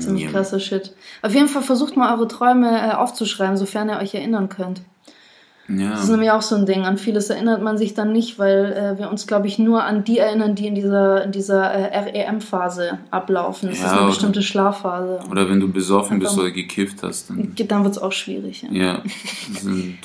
[0.00, 0.30] Ziemlich Ja.
[0.30, 0.94] krasser Shit.
[1.22, 4.80] Auf jeden Fall versucht mal eure Träume äh, aufzuschreiben, sofern ihr euch erinnern könnt.
[5.68, 5.90] Ja.
[5.90, 6.84] Das ist nämlich auch so ein Ding.
[6.84, 10.04] An vieles erinnert man sich dann nicht, weil äh, wir uns, glaube ich, nur an
[10.04, 13.70] die erinnern, die in dieser, in dieser äh, REM-Phase ablaufen.
[13.70, 15.20] Das Ja, ist eine bestimmte Schlafphase.
[15.30, 17.54] Oder wenn du besoffen bist oder gekifft hast, dann.
[17.56, 18.66] Dann wird es auch schwierig.
[18.70, 18.84] Ja.
[18.84, 19.02] Ja.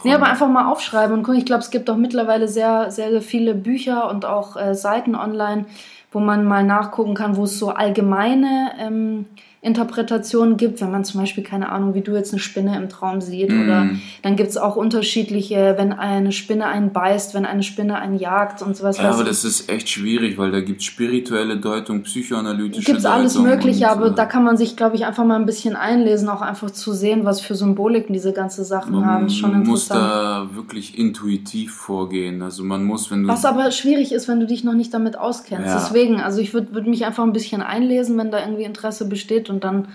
[0.04, 1.40] Nee, aber einfach mal aufschreiben und gucken.
[1.40, 5.16] Ich glaube, es gibt auch mittlerweile sehr, sehr, sehr viele Bücher und auch äh, Seiten
[5.16, 5.66] online,
[6.12, 9.26] wo man mal nachgucken kann, wo es so allgemeine ähm,
[9.62, 10.80] Interpretationen gibt.
[10.80, 13.50] Wenn man zum Beispiel, keine Ahnung, wie du jetzt eine Spinne im Traum sieht.
[13.52, 13.64] Mhm.
[13.64, 13.90] Oder
[14.22, 18.62] dann gibt es auch unterschiedliche, wenn eine Spinne einen beißt, wenn eine Spinne einen jagt
[18.62, 18.98] und sowas.
[18.98, 23.06] Ja, aber das ist echt schwierig, weil da gibt es spirituelle Deutung, psychoanalytische Gibt es
[23.06, 25.76] alles Deutung Mögliche, aber äh, da kann man sich, glaube ich, einfach mal ein bisschen
[25.76, 29.26] einlesen, auch einfach zu sehen, was für Symboliken diese ganze Sachen haben.
[29.26, 32.42] Ist schon Man muss da wirklich intuitiv vorgehen.
[32.42, 33.28] Also man muss, wenn du.
[33.28, 35.68] Was aber schwierig ist, wenn du dich noch nicht damit auskennst.
[35.68, 35.80] Ja.
[35.80, 39.49] Deswegen, also ich würde würd mich einfach ein bisschen einlesen, wenn da irgendwie Interesse besteht
[39.50, 39.88] und dann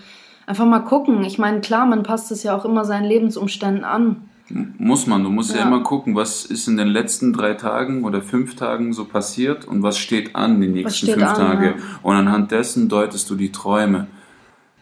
[0.45, 1.23] einfach mal gucken.
[1.23, 4.29] Ich meine, klar, man passt es ja auch immer seinen Lebensumständen an.
[4.49, 5.61] Muss man, du musst ja.
[5.61, 5.67] Ja.
[5.67, 9.81] immer gucken, was ist in den letzten drei Tagen oder fünf Tagen so passiert und
[9.81, 11.65] was steht an die nächsten fünf an, Tage.
[11.65, 11.73] ja.
[12.03, 14.07] Und anhand dessen deutest du die Träume.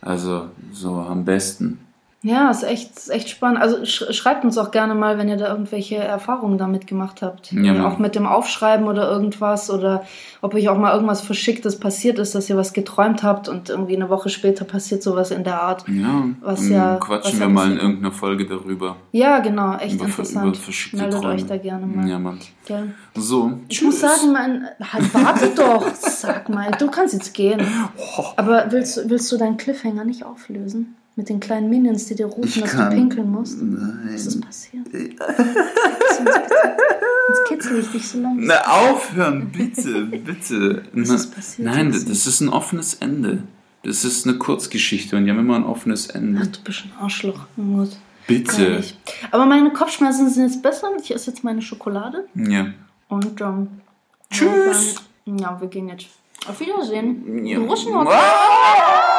[0.01, 1.79] Also so am besten.
[2.25, 3.61] Ja, ist echt, ist echt spannend.
[3.61, 7.51] Also sch schreibt uns auch gerne mal, wenn ihr da irgendwelche Erfahrungen damit gemacht habt.
[7.51, 10.05] Ja, auch mit dem Aufschreiben oder irgendwas oder
[10.41, 13.97] ob euch auch mal irgendwas Verschicktes passiert ist, dass ihr was geträumt habt und irgendwie
[13.97, 15.83] eine Woche später passiert sowas in der Art.
[15.89, 18.95] Ja, Was dann ja- quatschen was wir ja mal in irgendeiner Folge darüber.
[19.11, 20.57] Ja, genau, echt Über- interessant.
[20.93, 21.33] über Meldet Träume.
[21.33, 22.07] euch da gerne mal.
[22.07, 22.39] Ja, Mann.
[22.65, 22.93] Gell?
[23.15, 24.65] So, Ich muss sagen, mein.
[24.93, 25.93] Halt, warte doch.
[25.93, 27.61] Sag mal, du kannst jetzt gehen.
[28.37, 30.95] Aber willst, willst du deinen Cliffhanger nicht auflösen?
[31.15, 33.61] Mit den kleinen Minions, die dir rufen, dass du pinkeln musst?
[33.61, 34.09] Nein.
[34.11, 34.87] Was ist passiert?
[34.91, 35.19] Jetzt
[37.47, 38.45] kitzel ich dich so langsam.
[38.47, 40.83] Na, aufhören, bitte, bitte.
[40.93, 42.09] Was Na, ist passiert Nein, jetzt?
[42.09, 43.43] das ist ein offenes Ende.
[43.83, 46.47] Das ist eine Kurzgeschichte und die haben immer ein offenes Ach, Ende.
[46.47, 47.41] du bist ein Arschloch.
[47.57, 47.95] Na Gut.
[48.25, 48.81] Bitte.
[49.31, 50.89] Aber meine Kopfschmerzen sind jetzt besser.
[51.01, 52.25] Ich esse jetzt meine Schokolade.
[52.33, 52.67] Ja.
[53.09, 53.67] Und ähm,
[54.31, 54.95] Tschüss.
[55.25, 56.07] dann- Ja, wir gehen jetzt.
[56.47, 57.45] Auf Wiedersehen.
[57.45, 57.59] Ja.
[57.59, 58.07] Ort.
[58.09, 59.13] Ah!